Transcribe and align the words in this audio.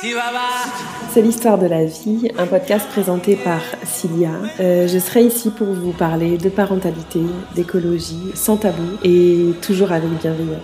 C'est 0.00 1.22
l'histoire 1.22 1.58
de 1.58 1.66
la 1.66 1.84
vie, 1.84 2.30
un 2.38 2.46
podcast 2.46 2.88
présenté 2.88 3.34
par 3.34 3.60
Cilia. 3.84 4.30
Euh, 4.60 4.86
je 4.86 4.96
serai 4.96 5.24
ici 5.24 5.50
pour 5.50 5.66
vous 5.66 5.90
parler 5.90 6.38
de 6.38 6.48
parentalité, 6.48 7.20
d'écologie, 7.56 8.30
sans 8.34 8.56
tabou 8.58 8.96
et 9.02 9.50
toujours 9.60 9.90
avec 9.90 10.08
bienveillance. 10.10 10.62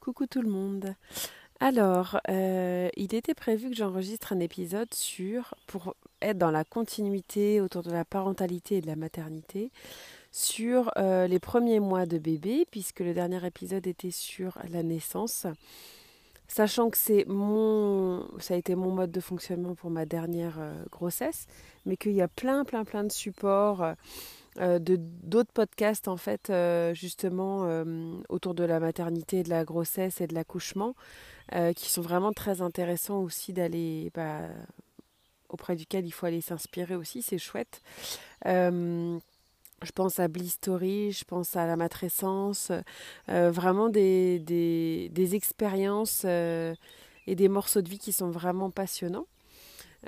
Coucou 0.00 0.26
tout 0.26 0.42
le 0.42 0.50
monde. 0.50 0.96
Alors, 1.60 2.18
euh, 2.28 2.88
il 2.96 3.14
était 3.14 3.34
prévu 3.34 3.70
que 3.70 3.76
j'enregistre 3.76 4.32
un 4.32 4.40
épisode 4.40 4.92
sur, 4.92 5.54
pour 5.68 5.94
être 6.20 6.38
dans 6.38 6.50
la 6.50 6.64
continuité 6.64 7.60
autour 7.60 7.84
de 7.84 7.92
la 7.92 8.04
parentalité 8.04 8.78
et 8.78 8.80
de 8.80 8.88
la 8.88 8.96
maternité, 8.96 9.70
sur 10.32 10.90
euh, 10.96 11.26
les 11.26 11.38
premiers 11.38 11.78
mois 11.78 12.06
de 12.06 12.16
bébé, 12.16 12.66
puisque 12.70 13.00
le 13.00 13.12
dernier 13.12 13.46
épisode 13.46 13.86
était 13.86 14.10
sur 14.10 14.58
la 14.70 14.82
naissance. 14.82 15.46
Sachant 16.48 16.90
que 16.90 16.98
c'est 16.98 17.26
mon, 17.28 18.26
ça 18.38 18.54
a 18.54 18.56
été 18.56 18.74
mon 18.74 18.90
mode 18.90 19.10
de 19.10 19.20
fonctionnement 19.20 19.74
pour 19.74 19.90
ma 19.90 20.06
dernière 20.06 20.56
euh, 20.58 20.84
grossesse, 20.90 21.46
mais 21.86 21.96
qu'il 21.96 22.12
y 22.12 22.22
a 22.22 22.28
plein, 22.28 22.64
plein, 22.64 22.84
plein 22.84 23.04
de 23.04 23.12
supports, 23.12 23.82
euh, 24.58 24.78
de 24.78 24.96
d'autres 24.98 25.52
podcasts 25.52 26.08
en 26.08 26.16
fait, 26.16 26.50
justement 26.94 27.66
autour 28.28 28.54
de 28.54 28.64
la 28.64 28.80
maternité, 28.80 29.42
de 29.42 29.50
la 29.50 29.64
grossesse 29.64 30.20
et 30.20 30.26
de 30.26 30.34
l'accouchement, 30.34 30.94
qui 31.76 31.90
sont 31.90 32.02
vraiment 32.02 32.32
très 32.32 32.60
intéressants 32.60 33.20
aussi 33.20 33.52
d'aller, 33.52 34.10
bah, 34.14 34.40
auprès 35.48 35.76
duquel 35.76 36.06
il 36.06 36.10
faut 36.10 36.26
aller 36.26 36.42
s'inspirer 36.42 36.96
aussi, 36.96 37.22
c'est 37.22 37.38
chouette. 37.38 37.80
Je 39.84 39.92
pense 39.92 40.20
à 40.20 40.28
Bliss 40.28 40.52
Story, 40.54 41.12
je 41.12 41.24
pense 41.24 41.56
à 41.56 41.66
la 41.66 41.76
matrescence, 41.76 42.72
euh, 43.28 43.50
vraiment 43.50 43.88
des, 43.88 44.38
des, 44.38 45.34
expériences 45.34 46.22
euh, 46.24 46.74
et 47.26 47.34
des 47.34 47.48
morceaux 47.48 47.82
de 47.82 47.88
vie 47.88 47.98
qui 47.98 48.12
sont 48.12 48.30
vraiment 48.30 48.70
passionnants. 48.70 49.26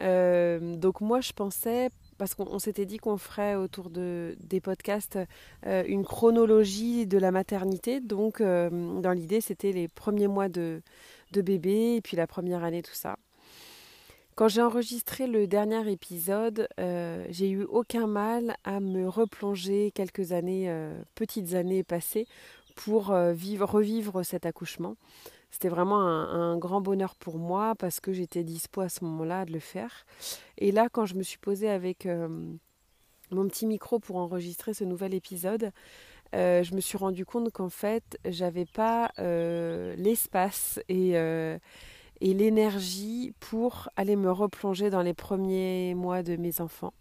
Euh, 0.01 0.77
donc 0.77 1.01
moi 1.01 1.21
je 1.21 1.33
pensais, 1.33 1.91
parce 2.19 2.35
qu'on 2.35 2.59
s'était 2.59 2.87
dit 2.87 2.99
qu'on 2.99 3.17
ferait 3.17 3.55
autour 3.55 3.91
de, 3.91 4.37
des 4.41 4.61
podcasts 4.61 5.19
une 5.65 6.05
chronologie 6.05 7.07
de 7.07 7.19
la 7.19 7.31
maternité, 7.31 8.01
donc 8.01 8.41
dans 8.41 9.13
l'idée 9.15 9.41
c'était 9.41 9.73
les 9.73 9.89
premiers 9.89 10.29
mois 10.29 10.49
de, 10.49 10.83
de 11.33 11.43
bébé 11.43 11.97
et 11.97 12.01
puis 12.01 12.17
la 12.17 12.27
première 12.27 12.65
année, 12.65 12.83
tout 12.83 12.95
ça. 12.95 13.17
Quand 14.37 14.49
j'ai 14.49 14.63
enregistré 14.63 15.29
le 15.29 15.47
dernier 15.47 15.89
épisode, 15.93 16.67
euh, 16.81 17.25
j'ai 17.31 17.51
eu 17.51 17.63
aucun 17.63 18.09
mal 18.09 18.57
à 18.65 18.81
me 18.81 19.09
replonger 19.09 19.93
quelques 19.93 20.33
années, 20.33 20.69
euh, 20.69 20.93
petites 21.15 21.55
années 21.55 21.85
passées, 21.85 22.27
pour 22.75 23.13
euh, 23.13 23.33
vivre, 23.33 23.65
revivre 23.65 24.25
cet 24.25 24.45
accouchement. 24.45 24.97
C'était 25.53 25.69
vraiment 25.69 26.01
un, 26.01 26.59
grand 26.59 26.81
bonheur 26.81 27.15
pour 27.15 27.39
moi 27.39 27.77
parce 27.77 28.01
que 28.01 28.13
j'étais 28.13 28.43
dispo 28.43 28.81
à 28.81 28.89
ce 28.89 29.05
moment-là 29.05 29.45
de 29.45 29.53
le 29.53 29.61
faire. 29.61 30.05
Et 30.59 30.73
là, 30.73 30.89
quand 30.89 31.07
je 31.07 31.15
me 31.15 31.23
suis 31.23 31.39
posée 31.39 31.71
avec 31.71 32.09
mon 33.31 33.47
petit 33.47 33.65
micro 33.65 34.01
pour 34.01 34.17
enregistrer 34.17 34.75
ce 34.75 34.83
nouvel 34.83 35.15
épisode, 35.15 35.71
je 36.33 36.75
me 36.75 36.81
suis 36.81 36.99
rendu 36.99 37.25
compte 37.25 37.53
qu'en 37.53 37.69
fait, 37.69 38.19
j'avais 38.25 38.67
pas 38.67 39.13
l'espace 39.17 40.81
et 40.89 41.15
et 42.21 42.35
l'énergie 42.35 43.35
pour 43.41 43.89
aller 43.97 44.17
me 44.17 44.31
replonger 44.31 44.91
dans 44.91 45.03
les 45.03 45.15
premiers 45.15 45.95
mois 45.95 46.23
de 46.23 46.37
mes 46.37 46.61
enfants. 46.61 46.95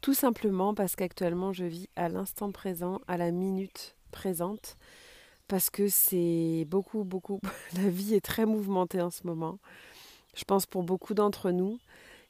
Tout 0.00 0.14
simplement 0.14 0.74
parce 0.74 0.96
qu'actuellement 0.96 1.52
je 1.52 1.64
vis 1.64 1.88
à 1.96 2.08
l'instant 2.08 2.52
présent, 2.52 3.00
à 3.08 3.16
la 3.16 3.30
minute 3.30 3.96
présente, 4.10 4.76
parce 5.48 5.70
que 5.70 5.88
c'est 5.88 6.66
beaucoup, 6.68 7.04
beaucoup, 7.04 7.40
la 7.76 7.88
vie 7.88 8.14
est 8.14 8.24
très 8.24 8.46
mouvementée 8.46 9.00
en 9.00 9.10
ce 9.10 9.26
moment, 9.26 9.58
je 10.34 10.44
pense 10.44 10.66
pour 10.66 10.82
beaucoup 10.82 11.14
d'entre 11.14 11.50
nous. 11.50 11.78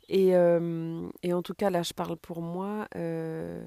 Et, 0.08 0.34
euh, 0.34 1.06
en 1.30 1.42
tout 1.42 1.54
cas, 1.54 1.68
là, 1.68 1.82
je 1.82 1.92
parle 1.92 2.16
pour 2.16 2.40
moi. 2.40 2.88
Euh, 2.96 3.66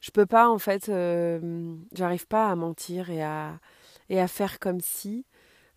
je 0.00 0.10
peux 0.10 0.26
pas, 0.26 0.48
en 0.48 0.58
fait, 0.58 0.88
euh, 0.88 1.76
j'arrive 1.92 2.26
pas 2.26 2.50
à 2.50 2.56
mentir 2.56 3.10
et 3.10 3.22
à 3.22 3.60
faire 4.26 4.58
comme 4.58 4.80
si. 4.80 5.24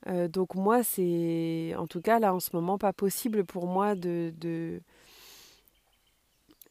Euh, 0.07 0.27
donc 0.27 0.55
moi, 0.55 0.83
c'est 0.83 1.73
en 1.77 1.87
tout 1.87 2.01
cas 2.01 2.19
là 2.19 2.33
en 2.33 2.39
ce 2.39 2.49
moment 2.53 2.77
pas 2.77 2.93
possible 2.93 3.45
pour 3.45 3.67
moi 3.67 3.95
de, 3.95 4.33
de, 4.37 4.81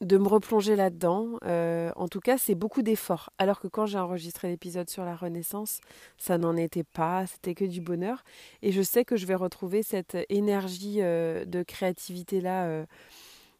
de 0.01 0.17
me 0.17 0.27
replonger 0.27 0.75
là-dedans. 0.75 1.37
Euh, 1.45 1.91
en 1.95 2.07
tout 2.07 2.19
cas, 2.19 2.37
c'est 2.37 2.55
beaucoup 2.55 2.81
d'efforts. 2.81 3.29
Alors 3.37 3.59
que 3.59 3.67
quand 3.67 3.85
j'ai 3.85 3.99
enregistré 3.99 4.49
l'épisode 4.49 4.89
sur 4.89 5.05
la 5.05 5.15
Renaissance, 5.15 5.79
ça 6.17 6.37
n'en 6.37 6.57
était 6.57 6.83
pas, 6.83 7.25
c'était 7.27 7.55
que 7.55 7.65
du 7.65 7.81
bonheur. 7.81 8.23
Et 8.61 8.71
je 8.71 8.81
sais 8.81 9.05
que 9.05 9.15
je 9.15 9.25
vais 9.25 9.35
retrouver 9.35 9.83
cette 9.83 10.17
énergie 10.29 11.01
euh, 11.01 11.45
de 11.45 11.63
créativité-là 11.63 12.85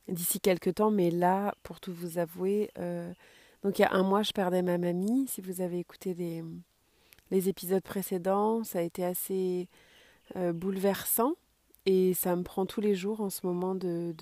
d'ici 0.08 0.40
quelques 0.40 0.76
temps. 0.76 0.92
Mais 0.92 1.12
là, 1.12 1.56
pour 1.64 1.80
tout 1.80 1.94
vous 1.94 2.18
avouer, 2.18 2.72
donc 3.64 3.80
il 3.80 3.84
y 3.84 3.86
a 3.86 3.94
un 3.94 4.04
mois, 4.04 4.24
je 4.24 4.32
perdais 4.32 4.64
ma 4.64 4.78
mamie. 4.78 5.28
Si 5.28 5.40
vous 5.40 5.62
avez 5.62 5.80
écouté 5.80 6.14
les 6.14 6.44
les 7.32 7.50
épisodes 7.50 7.82
précédents. 7.82 8.64
Ça 8.64 8.80
a 8.80 8.82
été 8.82 9.04
assez 9.04 9.68
euh, 10.36 10.54
bouleversant 10.54 11.34
et 11.86 12.14
ça 12.14 12.36
me 12.36 12.44
prend 12.44 12.66
tous 12.66 12.82
les 12.82 12.94
jours 12.94 13.22
en 13.22 13.30
ce 13.30 13.46
moment 13.46 13.74
de, 13.74 14.14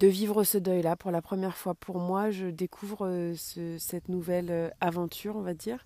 vivre 0.00 0.44
ce 0.44 0.58
deuil-là. 0.58 0.96
Pour 0.96 1.10
la 1.10 1.22
première 1.22 1.56
fois 1.56 1.74
pour 1.74 1.98
moi, 1.98 2.30
je 2.30 2.46
découvre 2.46 3.08
euh, 3.08 3.34
cette 3.78 4.08
nouvelle 4.08 4.50
euh, 4.50 4.70
aventure, 4.80 5.36
on 5.36 5.42
va 5.42 5.54
dire. 5.54 5.84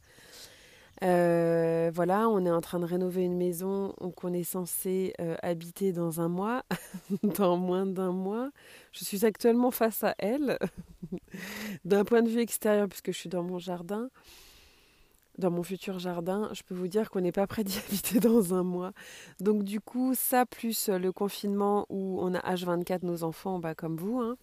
voilà, 1.00 2.28
on 2.28 2.44
est 2.44 2.50
en 2.50 2.60
train 2.60 2.78
de 2.78 2.84
rénover 2.84 3.22
une 3.22 3.36
maison 3.36 3.94
qu'on 4.16 4.32
est 4.32 4.44
censé 4.44 5.14
habiter 5.42 5.92
dans 5.92 6.20
un 6.20 6.28
mois, 6.28 6.64
dans 7.22 7.56
moins 7.56 7.86
d'un 7.86 8.12
mois. 8.12 8.50
Je 8.92 9.04
suis 9.04 9.24
actuellement 9.24 9.70
face 9.70 10.04
à 10.04 10.14
elle, 10.18 10.58
d'un 11.84 12.04
point 12.04 12.22
de 12.22 12.28
vue 12.28 12.40
extérieur, 12.40 12.88
puisque 12.88 13.12
je 13.12 13.18
suis 13.18 13.28
dans 13.28 13.42
mon 13.42 13.58
jardin 13.58 14.10
dans 15.38 15.50
mon 15.50 15.62
futur 15.62 15.98
jardin, 15.98 16.48
je 16.52 16.62
peux 16.62 16.74
vous 16.74 16.88
dire 16.88 17.10
qu'on 17.10 17.20
n'est 17.20 17.32
pas 17.32 17.46
prêt 17.46 17.64
d'y 17.64 17.78
habiter 17.86 18.20
dans 18.20 18.54
un 18.54 18.62
mois. 18.62 18.92
Donc 19.40 19.64
du 19.64 19.80
coup, 19.80 20.14
ça 20.14 20.46
plus 20.46 20.88
le 20.88 21.12
confinement 21.12 21.86
où 21.88 22.18
on 22.20 22.34
a 22.34 22.54
H24 22.54 23.04
nos 23.04 23.22
enfants, 23.22 23.58
bah, 23.58 23.74
comme 23.74 23.96
vous, 23.96 24.20
hein. 24.20 24.36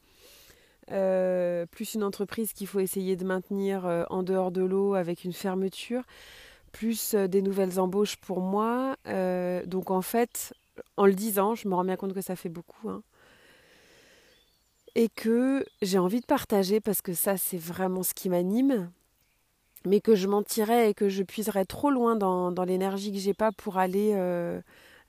euh, 0.92 1.66
plus 1.66 1.96
une 1.96 2.04
entreprise 2.04 2.54
qu'il 2.54 2.68
faut 2.68 2.80
essayer 2.80 3.16
de 3.16 3.26
maintenir 3.26 3.86
euh, 3.86 4.04
en 4.09 4.24
dehors 4.24 4.52
de 4.52 4.64
l'eau 4.64 4.94
avec 4.94 5.24
une 5.24 5.34
fermeture, 5.34 6.04
plus 6.72 7.14
euh, 7.14 7.28
des 7.28 7.42
nouvelles 7.42 7.80
embauches 7.80 8.18
pour 8.18 8.40
moi. 8.42 8.96
donc 9.66 9.92
en 9.92 10.02
fait, 10.02 10.54
en 10.98 11.06
le 11.06 11.14
disant, 11.14 11.56
je 11.56 11.68
me 11.68 11.75
rends 11.75 11.86
bien 11.86 11.96
compte 11.96 12.14
que 12.14 12.22
ça 12.22 12.36
fait 12.36 12.50
beaucoup. 12.50 12.90
Hein. 12.90 13.02
et 14.96 15.10
que 15.10 15.66
j'ai 15.81 15.98
envie 15.98 16.22
de 16.22 16.25
partager 16.25 16.80
parce 16.80 17.02
que 17.02 17.14
ça, 17.14 17.38
c'est 17.38 17.58
vraiment 17.58 18.04
ce 18.04 18.14
qui 18.14 18.30
m'anime 18.30 18.92
mais 19.85 20.01
que 20.01 20.16
je 20.16 20.27
mentirais 20.27 20.89
et 20.91 20.94
que 20.94 21.09
je 21.09 21.23
puiserais 21.23 21.66
trop 21.66 21.89
loin 21.89 22.16
dans, 22.16 22.51
dans 22.51 22.63
l'énergie 22.63 23.11
que 23.11 23.17
j'ai 23.17 23.33
pas 23.33 23.51
pour 23.51 23.77
aller 23.77 24.11
euh, 24.13 24.61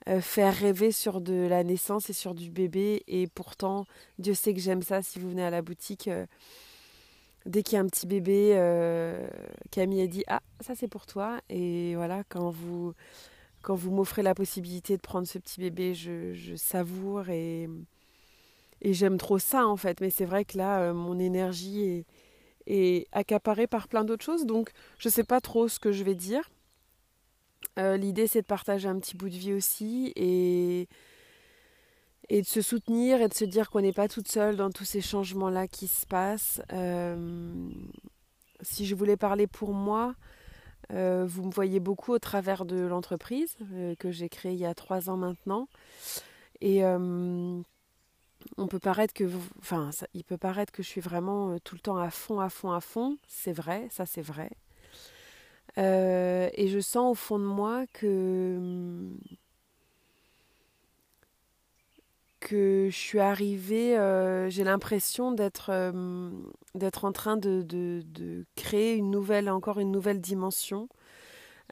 euh, 0.09 0.21
faire 0.21 0.53
rêver 0.53 0.91
sur 0.91 1.21
de 1.21 1.47
la 1.47 1.63
naissance 1.63 2.09
et 2.09 2.13
sur 2.13 2.35
du 2.35 2.49
bébé. 2.49 3.03
Et 3.07 3.27
pourtant, 3.27 3.85
Dieu 4.19 4.33
sait 4.33 4.53
que 4.53 4.59
j'aime 4.59 4.81
ça. 4.81 5.01
Si 5.01 5.19
vous 5.19 5.29
venez 5.29 5.45
à 5.45 5.49
la 5.49 5.61
boutique, 5.61 6.07
euh, 6.07 6.25
dès 7.45 7.63
qu'il 7.63 7.75
y 7.75 7.77
a 7.77 7.81
un 7.81 7.87
petit 7.87 8.07
bébé, 8.07 8.51
Camille 9.71 10.01
a 10.01 10.07
dit 10.07 10.23
Ah, 10.27 10.41
ça 10.59 10.75
c'est 10.75 10.89
pour 10.89 11.05
toi. 11.05 11.39
Et 11.49 11.95
voilà, 11.95 12.23
quand 12.27 12.49
vous, 12.49 12.93
quand 13.61 13.75
vous 13.75 13.91
m'offrez 13.91 14.23
la 14.23 14.35
possibilité 14.35 14.97
de 14.97 15.01
prendre 15.01 15.27
ce 15.27 15.37
petit 15.39 15.61
bébé, 15.61 15.93
je, 15.93 16.33
je 16.33 16.55
savoure 16.55 17.29
et, 17.29 17.69
et 18.81 18.93
j'aime 18.93 19.17
trop 19.17 19.39
ça 19.39 19.65
en 19.67 19.77
fait. 19.77 20.01
Mais 20.01 20.09
c'est 20.09 20.25
vrai 20.25 20.43
que 20.43 20.57
là, 20.57 20.91
mon 20.93 21.17
énergie 21.17 21.81
est 21.81 22.05
et 22.67 23.07
accaparé 23.11 23.67
par 23.67 23.87
plein 23.87 24.03
d'autres 24.03 24.25
choses. 24.25 24.45
Donc, 24.45 24.71
je 24.97 25.07
ne 25.07 25.11
sais 25.11 25.23
pas 25.23 25.41
trop 25.41 25.67
ce 25.67 25.79
que 25.79 25.91
je 25.91 26.03
vais 26.03 26.15
dire. 26.15 26.49
Euh, 27.77 27.97
l'idée, 27.97 28.27
c'est 28.27 28.41
de 28.41 28.47
partager 28.47 28.87
un 28.87 28.99
petit 28.99 29.15
bout 29.15 29.29
de 29.29 29.35
vie 29.35 29.53
aussi 29.53 30.13
et, 30.15 30.87
et 32.29 32.41
de 32.41 32.47
se 32.47 32.61
soutenir 32.61 33.21
et 33.21 33.27
de 33.27 33.33
se 33.33 33.45
dire 33.45 33.69
qu'on 33.69 33.81
n'est 33.81 33.93
pas 33.93 34.07
toute 34.07 34.27
seule 34.27 34.55
dans 34.55 34.69
tous 34.69 34.85
ces 34.85 35.01
changements-là 35.01 35.67
qui 35.67 35.87
se 35.87 36.05
passent. 36.05 36.61
Euh, 36.71 37.69
si 38.61 38.85
je 38.85 38.95
voulais 38.95 39.17
parler 39.17 39.47
pour 39.47 39.73
moi, 39.73 40.15
euh, 40.91 41.25
vous 41.27 41.43
me 41.43 41.51
voyez 41.51 41.79
beaucoup 41.79 42.13
au 42.13 42.19
travers 42.19 42.65
de 42.65 42.77
l'entreprise 42.77 43.57
que 43.99 44.11
j'ai 44.11 44.29
créée 44.29 44.53
il 44.53 44.59
y 44.59 44.65
a 44.65 44.73
trois 44.73 45.09
ans 45.09 45.17
maintenant. 45.17 45.67
Et 46.61 46.83
on 48.57 48.67
peut 48.67 48.79
paraître 48.79 49.13
que, 49.13 49.25
enfin, 49.59 49.89
il 50.13 50.23
peut 50.23 50.37
paraître 50.37 50.71
que 50.71 50.83
je 50.83 50.87
suis 50.87 51.01
vraiment 51.01 51.51
euh, 51.51 51.57
tout 51.63 51.75
le 51.75 51.81
temps 51.81 51.97
à 51.97 52.09
fond, 52.09 52.39
à 52.39 52.49
fond, 52.49 52.71
à 52.71 52.81
fond. 52.81 53.17
C'est 53.27 53.53
vrai, 53.53 53.87
ça 53.91 54.05
c'est 54.05 54.21
vrai. 54.21 54.51
Euh, 55.77 56.49
et 56.53 56.67
je 56.67 56.79
sens 56.79 57.11
au 57.11 57.15
fond 57.15 57.39
de 57.39 57.43
moi 57.45 57.85
que 57.93 59.09
que 62.39 62.89
je 62.91 62.95
suis 62.95 63.19
arrivée, 63.19 63.97
euh, 63.97 64.49
j'ai 64.49 64.63
l'impression 64.63 65.31
d'être 65.31 65.71
d'être 66.75 67.05
en 67.05 67.11
train 67.11 67.37
de, 67.37 67.63
de, 67.63 68.03
de, 68.05 68.45
créer 68.55 68.95
une 68.95 69.09
nouvelle, 69.09 69.49
encore 69.49 69.79
une 69.79 69.91
nouvelle 69.91 70.21
dimension. 70.21 70.87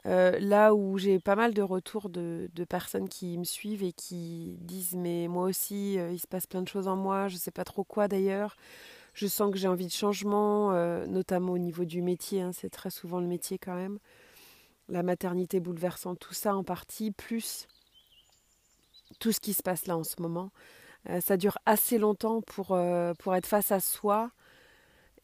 Euh, 0.06 0.38
là 0.38 0.74
où 0.74 0.98
j'ai 0.98 1.18
pas 1.18 1.34
mal 1.34 1.54
de 1.54 1.62
retours 1.62 2.10
de, 2.10 2.50
de, 2.54 2.64
personnes 2.64 3.08
qui 3.08 3.38
me 3.38 3.44
suivent 3.44 3.82
et 3.82 3.92
qui 3.92 4.58
disent 4.60 4.94
mais 4.94 5.28
moi 5.28 5.44
aussi 5.44 5.94
il 5.94 6.18
se 6.18 6.26
passe 6.26 6.46
plein 6.46 6.60
de 6.60 6.68
choses 6.68 6.88
en 6.88 6.96
moi, 6.96 7.28
je 7.28 7.36
sais 7.36 7.50
pas 7.50 7.64
trop 7.64 7.84
quoi 7.84 8.06
d'ailleurs. 8.06 8.56
Je 9.14 9.26
sens 9.26 9.50
que 9.50 9.56
j'ai 9.58 9.68
envie 9.68 9.86
de 9.86 9.92
changement, 9.92 10.72
notamment 11.06 11.52
au 11.52 11.58
niveau 11.58 11.84
du 11.84 12.02
métier, 12.02 12.42
hein, 12.42 12.50
c'est 12.52 12.68
très 12.68 12.90
souvent 12.90 13.20
le 13.20 13.26
métier 13.26 13.58
quand 13.58 13.76
même. 13.76 13.98
La 14.88 15.02
maternité 15.02 15.60
bouleversant 15.60 16.16
tout 16.16 16.34
ça 16.34 16.54
en 16.54 16.64
partie, 16.64 17.12
plus 17.12 17.68
tout 19.18 19.32
ce 19.32 19.40
qui 19.40 19.54
se 19.54 19.62
passe 19.62 19.86
là 19.86 19.96
en 19.96 20.04
ce 20.04 20.20
moment. 20.20 20.50
Euh, 21.10 21.20
ça 21.20 21.36
dure 21.36 21.58
assez 21.66 21.98
longtemps 21.98 22.40
pour, 22.40 22.72
euh, 22.72 23.12
pour 23.14 23.34
être 23.34 23.46
face 23.46 23.72
à 23.72 23.80
soi 23.80 24.30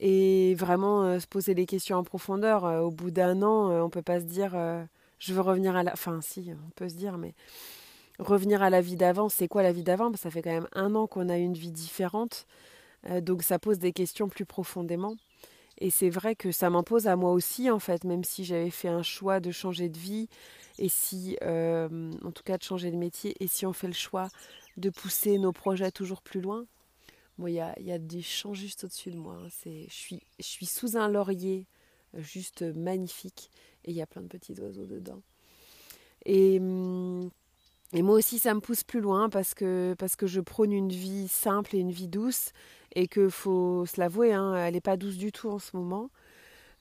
et 0.00 0.54
vraiment 0.56 1.04
euh, 1.04 1.18
se 1.20 1.26
poser 1.26 1.54
des 1.54 1.66
questions 1.66 1.96
en 1.96 2.04
profondeur. 2.04 2.64
au 2.64 2.90
bout 2.90 3.10
d'un 3.10 3.42
an, 3.42 3.70
on 3.70 3.84
ne 3.84 3.90
peut 3.90 4.02
pas 4.02 4.20
se 4.20 4.24
dire 4.24 4.52
je 5.18 5.34
veux 5.34 5.40
revenir 5.40 5.76
à 5.76 5.82
la. 5.82 5.92
Enfin, 5.92 6.20
si, 6.22 6.50
on 6.52 6.70
peut 6.70 6.88
se 6.88 6.94
dire, 6.94 7.18
mais 7.18 7.34
revenir 8.18 8.62
à 8.62 8.70
la 8.70 8.80
vie 8.80 8.96
d'avant, 8.96 9.28
c'est 9.28 9.48
quoi 9.48 9.62
la 9.62 9.72
vie 9.72 9.82
d'avant? 9.84 10.12
Ça 10.16 10.30
fait 10.30 10.42
quand 10.42 10.50
même 10.50 10.68
un 10.72 10.94
an 10.94 11.06
qu'on 11.06 11.28
a 11.28 11.36
une 11.36 11.54
vie 11.54 11.70
différente. 11.70 12.46
donc 13.20 13.42
ça 13.42 13.58
pose 13.58 13.78
des 13.78 13.92
questions 13.92 14.28
plus 14.28 14.46
profondément. 14.46 15.14
Et 15.80 15.90
c'est 15.90 16.10
vrai 16.10 16.36
que 16.36 16.52
ça 16.52 16.68
m'impose 16.68 17.06
à 17.06 17.16
moi 17.16 17.32
aussi, 17.32 17.70
en 17.70 17.78
fait, 17.78 18.04
même 18.04 18.22
si 18.22 18.44
j'avais 18.44 18.70
fait 18.70 18.88
un 18.88 19.02
choix 19.02 19.40
de 19.40 19.50
changer 19.50 19.88
de 19.88 19.98
vie, 19.98 20.28
et 20.78 20.90
si, 20.90 21.38
euh, 21.42 22.12
en 22.22 22.30
tout 22.32 22.42
cas, 22.42 22.58
de 22.58 22.62
changer 22.62 22.90
de 22.90 22.96
métier, 22.96 23.34
et 23.40 23.48
si 23.48 23.64
on 23.64 23.72
fait 23.72 23.86
le 23.86 23.94
choix 23.94 24.28
de 24.76 24.90
pousser 24.90 25.38
nos 25.38 25.52
projets 25.52 25.90
toujours 25.90 26.20
plus 26.22 26.40
loin. 26.40 26.66
Il 27.48 27.54
y 27.54 27.60
a, 27.92 27.98
des 27.98 28.22
champs 28.22 28.54
juste 28.54 28.84
au-dessus 28.84 29.10
de 29.10 29.16
moi. 29.16 29.38
Hein. 29.42 29.48
Je, 29.64 30.22
suis, 30.40 30.66
sous 30.66 30.96
un 30.96 31.08
laurier 31.08 31.66
euh, 32.14 32.20
juste 32.20 32.62
magnifique, 32.62 33.50
et 33.84 33.90
il 33.90 33.96
y 33.96 34.02
a 34.02 34.06
plein 34.06 34.22
de 34.22 34.28
petits 34.28 34.58
oiseaux 34.60 34.86
dedans. 34.86 35.22
Et, 36.26 36.58
hum, 36.58 37.30
et 37.92 38.02
moi 38.02 38.16
aussi, 38.16 38.38
ça 38.38 38.54
me 38.54 38.60
pousse 38.60 38.84
plus 38.84 39.00
loin 39.00 39.28
parce 39.28 39.54
que, 39.54 39.94
parce 39.98 40.16
que 40.16 40.26
je 40.26 40.40
prône 40.40 40.72
une 40.72 40.90
vie 40.90 41.28
simple 41.28 41.74
et 41.74 41.78
une 41.80 41.90
vie 41.90 42.08
douce 42.08 42.52
et 42.94 43.08
que 43.08 43.28
faut 43.28 43.84
se 43.86 44.00
l'avouer, 44.00 44.32
hein, 44.32 44.54
elle 44.54 44.74
n'est 44.74 44.80
pas 44.80 44.96
douce 44.96 45.16
du 45.16 45.32
tout 45.32 45.48
en 45.48 45.58
ce 45.58 45.76
moment. 45.76 46.10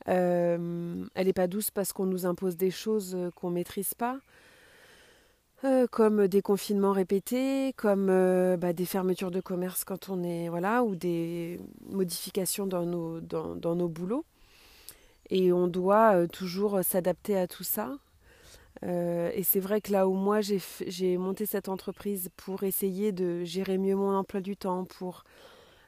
Euh, 0.07 1.05
elle 1.15 1.25
n'est 1.25 1.33
pas 1.33 1.47
douce 1.47 1.71
parce 1.71 1.93
qu'on 1.93 2.05
nous 2.05 2.25
impose 2.25 2.57
des 2.57 2.71
choses 2.71 3.17
qu'on 3.35 3.49
ne 3.49 3.55
maîtrise 3.55 3.93
pas, 3.93 4.19
euh, 5.65 5.87
comme 5.87 6.27
des 6.27 6.41
confinements 6.41 6.93
répétés, 6.93 7.73
comme 7.75 8.09
euh, 8.09 8.57
bah, 8.57 8.73
des 8.73 8.85
fermetures 8.85 9.31
de 9.31 9.41
commerce 9.41 9.83
quand 9.83 10.09
on 10.09 10.23
est 10.23 10.49
voilà, 10.49 10.83
ou 10.83 10.95
des 10.95 11.59
modifications 11.89 12.65
dans 12.65 12.85
nos, 12.85 13.19
dans, 13.19 13.55
dans 13.55 13.75
nos 13.75 13.89
boulots. 13.89 14.25
Et 15.29 15.51
on 15.51 15.67
doit 15.67 16.27
toujours 16.27 16.79
s'adapter 16.83 17.37
à 17.37 17.47
tout 17.47 17.63
ça. 17.63 17.99
et 18.83 19.43
c'est 19.43 19.59
vrai 19.59 19.79
que 19.81 19.91
là 19.91 20.07
où 20.07 20.13
moi 20.13 20.39
j'ai 20.41 21.17
monté 21.17 21.45
cette 21.45 21.69
entreprise 21.69 22.29
pour 22.35 22.63
essayer 22.63 23.11
de 23.11 23.43
gérer 23.43 23.77
mieux 23.77 23.95
mon 23.95 24.15
emploi 24.15 24.41
du 24.41 24.57
temps, 24.57 24.85
pour 24.85 25.23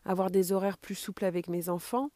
avoir 0.05 0.29
des 0.29 0.51
horaires 0.51 0.77
plus 0.77 0.95
souples 0.95 1.25
avec 1.25 1.47
mes 1.47 1.69
enfants. 1.69 2.11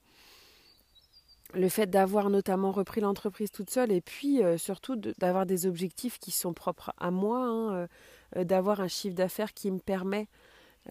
Le 1.55 1.69
fait 1.69 1.87
d'avoir 1.87 2.29
notamment 2.29 2.71
repris 2.71 2.99
l'entreprise 2.99 3.49
toute 3.49 3.69
seule 3.69 3.91
et 3.91 4.01
puis 4.01 4.43
euh, 4.43 4.57
surtout 4.57 4.97
d'avoir 4.97 5.45
des 5.45 5.65
objectifs 5.65 6.19
qui 6.19 6.31
sont 6.31 6.53
propres 6.53 6.91
à 6.97 7.11
moi, 7.11 7.39
hein, 7.39 7.73
euh, 7.73 7.87
euh, 8.35 8.43
d'avoir 8.43 8.81
un 8.81 8.89
chiffre 8.89 9.15
d'affaires 9.15 9.53
qui 9.53 9.71
me 9.71 9.79
permet 9.79 10.27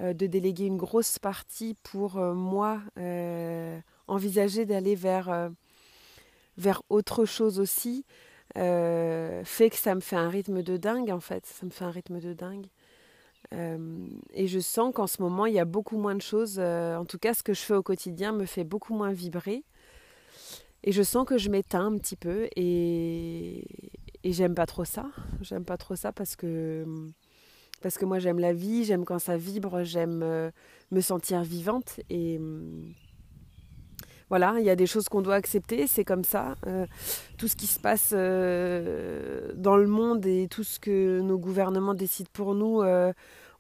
de 0.01 0.27
déléguer 0.27 0.65
une 0.65 0.77
grosse 0.77 1.21
partie 1.21 1.77
pour 1.85 2.17
moi 2.17 2.81
envisager 4.09 4.67
d'aller 4.67 4.97
vers, 4.97 5.53
vers 6.59 6.83
autre 6.89 7.25
chose 7.25 7.61
aussi, 7.61 8.05
fait 8.57 9.71
que 9.71 9.77
ça 9.77 9.95
me 9.95 10.01
fait 10.01 10.17
un 10.17 10.29
rythme 10.29 10.65
de 10.65 10.77
dingue 10.79 11.13
en 11.13 11.21
fait, 11.21 11.47
ça 11.47 11.65
me 11.65 11.71
fait 11.71 11.85
un 11.85 11.93
rythme 11.93 12.19
de 12.19 12.33
dingue. 12.33 12.67
Et 13.53 14.49
je 14.49 14.59
sens 14.59 14.93
qu'en 14.93 15.07
ce 15.07 15.23
moment, 15.23 15.47
il 15.47 15.55
y 15.55 15.61
a 15.61 15.65
beaucoup 15.65 15.97
moins 15.97 16.17
de 16.17 16.23
choses. 16.23 16.59
En 16.59 17.05
tout 17.05 17.19
cas, 17.19 17.33
ce 17.33 17.45
que 17.45 17.55
je 17.55 17.61
fais 17.61 17.75
au 17.75 17.85
quotidien 17.85 18.33
me 18.33 18.47
fait 18.47 18.65
beaucoup 18.65 18.95
moins 18.95 19.13
vibrer. 19.13 19.63
Et 20.85 20.93
je 20.93 21.03
sens 21.03 21.27
que 21.27 21.39
je 21.39 21.49
m'éteins 21.49 21.87
un 21.87 21.99
petit 21.99 22.15
peu. 22.15 22.47
Et, 22.57 23.65
j'aime 24.23 24.55
pas 24.55 24.67
trop 24.67 24.85
ça. 24.85 25.07
J'aime 25.41 25.65
pas 25.65 25.79
trop 25.79 25.97
ça 25.97 26.13
parce 26.13 26.37
que, 26.37 26.85
parce 27.83 27.99
que 27.99 28.05
moi, 28.05 28.19
j'aime 28.19 28.39
la 28.39 28.53
vie, 28.53 28.85
j'aime 28.85 29.05
quand 29.05 29.19
ça 29.19 29.37
vibre, 29.37 29.83
j'aime 29.83 30.23
euh, 30.23 30.51
me 30.91 31.01
sentir 31.01 31.43
vivante. 31.43 32.01
Et 32.11 32.39
voilà, 34.29 34.57
il 34.59 34.65
y 34.65 34.71
a 34.71 34.77
des 34.77 34.87
choses 34.87 35.09
qu'on 35.09 35.23
doit 35.23 35.37
accepter, 35.37 35.87
c'est 35.87 36.05
comme 36.05 36.25
ça. 36.25 36.55
tout 37.39 37.49
ce 37.49 37.57
qui 37.57 37.67
se 37.67 37.81
passe 37.81 38.13
dans 38.13 39.77
le 39.77 39.87
monde 39.87 40.27
et 40.27 40.49
tout 40.49 40.65
ce 40.65 40.79
que 40.79 41.21
nos 41.21 41.39
gouvernements 41.39 41.95
décident 41.95 42.31
pour 42.33 42.55
nous, 42.55 42.83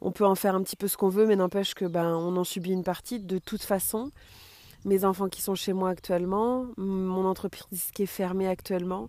on 0.00 0.12
peut 0.12 0.26
en 0.26 0.34
faire 0.34 0.54
un 0.54 0.62
petit 0.62 0.76
peu 0.76 0.88
ce 0.88 0.96
qu'on 0.96 1.08
veut, 1.08 1.26
mais 1.26 1.36
n'empêche 1.36 1.74
que 1.74 1.86
ben 1.86 2.14
on 2.14 2.36
en 2.36 2.44
subit 2.44 2.72
une 2.72 2.84
partie 2.84 3.20
de 3.20 3.38
toute 3.38 3.62
façon. 3.62 4.10
Mes 4.84 5.04
enfants 5.04 5.28
qui 5.28 5.40
sont 5.40 5.54
chez 5.54 5.72
moi 5.72 5.90
actuellement, 5.90 6.66
mon 6.76 7.24
entreprise 7.26 7.90
qui 7.94 8.02
est 8.02 8.06
fermée 8.06 8.48
actuellement, 8.48 9.08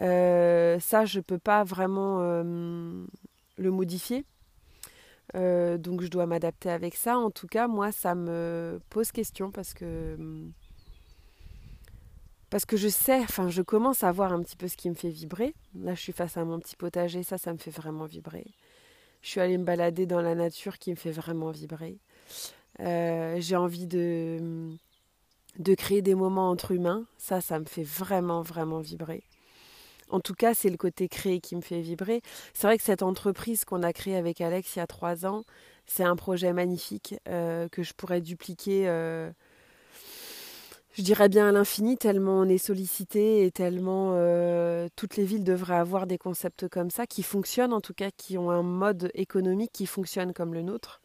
euh, 0.00 0.78
ça 0.80 1.06
je 1.06 1.20
peux 1.20 1.38
pas 1.38 1.64
vraiment 1.64 2.20
le 2.20 3.70
modifier. 3.70 4.24
Euh, 5.34 5.76
donc 5.76 6.00
je 6.02 6.08
dois 6.08 6.26
m'adapter 6.26 6.70
avec 6.70 6.94
ça. 6.94 7.18
En 7.18 7.30
tout 7.30 7.46
cas, 7.46 7.68
moi, 7.68 7.92
ça 7.92 8.14
me 8.14 8.80
pose 8.90 9.12
question 9.12 9.50
parce 9.50 9.74
que 9.74 10.16
parce 12.50 12.64
que 12.64 12.78
je 12.78 12.88
sais, 12.88 13.20
enfin, 13.20 13.50
je 13.50 13.60
commence 13.60 14.02
à 14.04 14.10
voir 14.10 14.32
un 14.32 14.42
petit 14.42 14.56
peu 14.56 14.68
ce 14.68 14.76
qui 14.76 14.88
me 14.88 14.94
fait 14.94 15.10
vibrer. 15.10 15.54
Là, 15.74 15.94
je 15.94 16.00
suis 16.00 16.14
face 16.14 16.38
à 16.38 16.44
mon 16.44 16.58
petit 16.58 16.76
potager, 16.76 17.22
ça, 17.22 17.36
ça 17.36 17.52
me 17.52 17.58
fait 17.58 17.70
vraiment 17.70 18.06
vibrer. 18.06 18.46
Je 19.20 19.28
suis 19.28 19.40
allée 19.40 19.58
me 19.58 19.64
balader 19.64 20.06
dans 20.06 20.22
la 20.22 20.34
nature 20.34 20.78
qui 20.78 20.90
me 20.90 20.96
fait 20.96 21.10
vraiment 21.10 21.50
vibrer. 21.50 21.98
Euh, 22.80 23.36
j'ai 23.40 23.56
envie 23.56 23.86
de, 23.86 24.70
de 25.58 25.74
créer 25.74 26.02
des 26.02 26.14
moments 26.14 26.50
entre 26.50 26.72
humains. 26.72 27.06
Ça, 27.18 27.40
ça 27.40 27.58
me 27.58 27.64
fait 27.64 27.82
vraiment, 27.82 28.42
vraiment 28.42 28.80
vibrer. 28.80 29.22
En 30.10 30.20
tout 30.20 30.34
cas, 30.34 30.54
c'est 30.54 30.70
le 30.70 30.78
côté 30.78 31.08
créé 31.08 31.40
qui 31.40 31.54
me 31.54 31.60
fait 31.60 31.80
vibrer. 31.80 32.22
C'est 32.54 32.66
vrai 32.66 32.78
que 32.78 32.84
cette 32.84 33.02
entreprise 33.02 33.64
qu'on 33.64 33.82
a 33.82 33.92
créée 33.92 34.16
avec 34.16 34.40
Alex 34.40 34.76
il 34.76 34.78
y 34.78 34.82
a 34.82 34.86
trois 34.86 35.26
ans, 35.26 35.44
c'est 35.86 36.04
un 36.04 36.16
projet 36.16 36.52
magnifique 36.52 37.14
euh, 37.28 37.68
que 37.68 37.82
je 37.82 37.92
pourrais 37.92 38.20
dupliquer 38.20 38.88
euh, 38.88 39.30
je 40.98 41.04
dirais 41.04 41.28
bien 41.28 41.48
à 41.48 41.52
l'infini, 41.52 41.96
tellement 41.96 42.40
on 42.40 42.48
est 42.48 42.58
sollicité 42.58 43.44
et 43.44 43.52
tellement 43.52 44.14
euh, 44.14 44.88
toutes 44.96 45.16
les 45.16 45.24
villes 45.24 45.44
devraient 45.44 45.76
avoir 45.76 46.08
des 46.08 46.18
concepts 46.18 46.68
comme 46.68 46.90
ça, 46.90 47.06
qui 47.06 47.22
fonctionnent 47.22 47.72
en 47.72 47.80
tout 47.80 47.94
cas, 47.94 48.10
qui 48.10 48.36
ont 48.36 48.50
un 48.50 48.64
mode 48.64 49.08
économique 49.14 49.70
qui 49.72 49.86
fonctionne 49.86 50.32
comme 50.32 50.54
le 50.54 50.62
nôtre. 50.62 51.00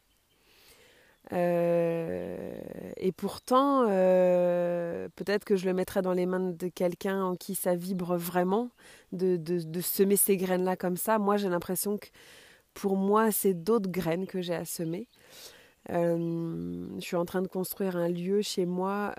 Euh, 1.32 2.60
et 2.96 3.12
pourtant, 3.12 3.86
euh, 3.88 5.08
peut-être 5.16 5.44
que 5.44 5.56
je 5.56 5.64
le 5.66 5.72
mettrais 5.72 6.02
dans 6.02 6.12
les 6.12 6.26
mains 6.26 6.52
de 6.52 6.68
quelqu'un 6.68 7.22
en 7.22 7.34
qui 7.34 7.54
ça 7.54 7.74
vibre 7.74 8.16
vraiment, 8.16 8.70
de, 9.12 9.40
semer 9.80 10.16
ces 10.16 10.36
graines-là 10.36 10.76
comme 10.76 10.96
ça. 10.96 11.18
Moi, 11.18 11.36
j'ai 11.36 11.48
l'impression 11.48 11.96
que 11.98 12.08
pour 12.74 12.96
moi, 12.96 13.30
c'est 13.30 13.54
d'autres 13.54 13.90
graines 13.90 14.26
que 14.26 14.42
j'ai 14.42 14.54
à 14.54 14.64
semer. 14.64 15.08
Euh, 15.90 16.86
je 16.96 17.04
suis 17.04 17.16
en 17.16 17.24
train 17.24 17.42
de 17.42 17.48
construire 17.48 17.96
un 17.96 18.08
lieu 18.08 18.42
chez 18.42 18.66
moi 18.66 19.14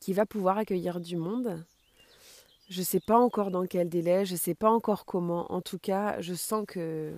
qui 0.00 0.12
va 0.12 0.26
pouvoir 0.26 0.58
accueillir 0.58 1.00
du 1.00 1.16
monde. 1.16 1.64
Je 2.68 2.80
ne 2.80 2.84
sais 2.84 3.00
pas 3.00 3.18
encore 3.18 3.50
dans 3.50 3.64
quel 3.64 3.88
délai, 3.88 4.26
je 4.26 4.34
ne 4.34 4.38
sais 4.38 4.54
pas 4.54 4.70
encore 4.70 5.06
comment. 5.06 5.50
En 5.50 5.62
tout 5.62 5.78
cas, 5.78 6.20
je 6.20 6.34
sens 6.34 6.64
que, 6.68 7.14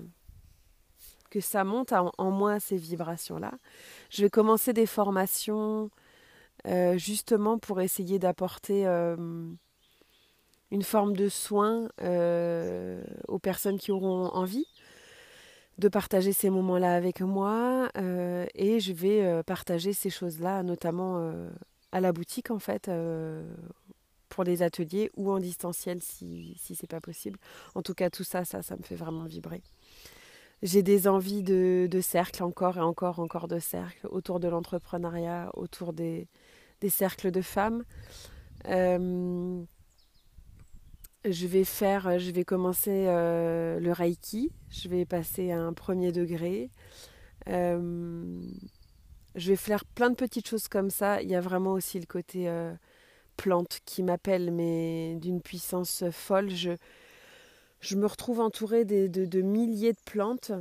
que 1.30 1.40
ça 1.40 1.64
monte 1.64 1.92
en, 1.92 2.30
moi 2.30 2.60
ces 2.60 2.76
vibrations-là. 2.76 3.52
Je 4.10 4.22
vais 4.22 4.30
commencer 4.30 4.72
des 4.72 4.86
formations 4.86 5.90
euh, 6.66 6.98
justement 6.98 7.58
pour 7.58 7.80
essayer 7.80 8.18
d'apporter 8.18 8.86
une 8.86 10.82
forme 10.82 11.16
de 11.16 11.28
soin 11.28 11.88
aux 13.28 13.38
personnes 13.38 13.78
qui 13.78 13.92
auront 13.92 14.26
envie 14.28 14.66
de 15.80 15.88
partager 15.88 16.32
ces 16.32 16.50
moments-là 16.50 16.94
avec 16.94 17.20
moi 17.22 17.90
euh, 17.96 18.46
et 18.54 18.78
je 18.78 18.92
vais 18.92 19.24
euh, 19.24 19.42
partager 19.42 19.92
ces 19.92 20.10
choses-là 20.10 20.62
notamment 20.62 21.18
euh, 21.18 21.48
à 21.90 22.00
la 22.00 22.12
boutique 22.12 22.50
en 22.50 22.60
fait 22.60 22.88
pour 24.28 24.44
les 24.44 24.62
ateliers 24.62 25.10
ou 25.16 25.32
en 25.32 25.40
distanciel 25.40 26.00
si, 26.02 26.54
si 26.60 26.76
c'est 26.76 26.86
pas 26.86 27.00
possible. 27.00 27.38
En 27.74 27.82
tout 27.82 27.94
cas 27.94 28.10
tout 28.10 28.22
ça, 28.22 28.44
ça, 28.44 28.62
ça 28.62 28.76
me 28.76 28.82
fait 28.82 28.94
vraiment 28.94 29.24
vibrer. 29.24 29.62
J'ai 30.62 30.82
des 30.82 31.08
envies 31.08 31.42
de, 31.42 31.88
de 31.90 32.00
cercles 32.00 32.42
encore 32.42 32.76
et 32.76 32.80
encore, 32.80 33.18
encore 33.18 33.48
de 33.48 33.58
cercles 33.58 34.06
autour 34.08 34.40
de 34.40 34.48
l'entrepreneuriat, 34.48 35.50
autour 35.54 35.94
des, 35.94 36.28
cercles 36.88 37.30
de 37.30 37.40
femmes. 37.40 37.84
je 38.66 39.64
vais 41.24 41.64
faire, 41.64 42.18
je 42.18 42.30
vais 42.30 42.44
commencer 42.44 43.06
le 43.06 43.92
Reiki. 43.92 44.52
Je 44.68 44.88
vais 44.88 45.06
passer 45.06 45.50
à 45.50 45.60
un 45.60 45.72
premier 45.72 46.12
degré. 46.12 46.70
je 47.46 48.40
vais 49.34 49.56
faire 49.56 49.86
plein 49.86 50.10
de 50.10 50.14
petites 50.14 50.46
choses 50.46 50.68
comme 50.68 50.90
ça. 50.90 51.22
Il 51.22 51.30
y 51.30 51.34
a 51.34 51.40
vraiment 51.40 51.72
aussi 51.72 51.98
le 51.98 52.06
côté 52.06 52.50
plante 53.38 53.80
qui 53.86 54.02
m'appelle, 54.02 54.50
mais 54.50 55.16
d'une 55.16 55.40
puissance 55.40 56.04
folle. 56.10 56.50
Je 57.80 57.96
me 57.96 58.06
retrouve 58.06 58.40
entourée 58.40 58.84
de, 58.84 59.40
milliers 59.40 59.92
de 59.92 60.00
plantes, 60.04 60.52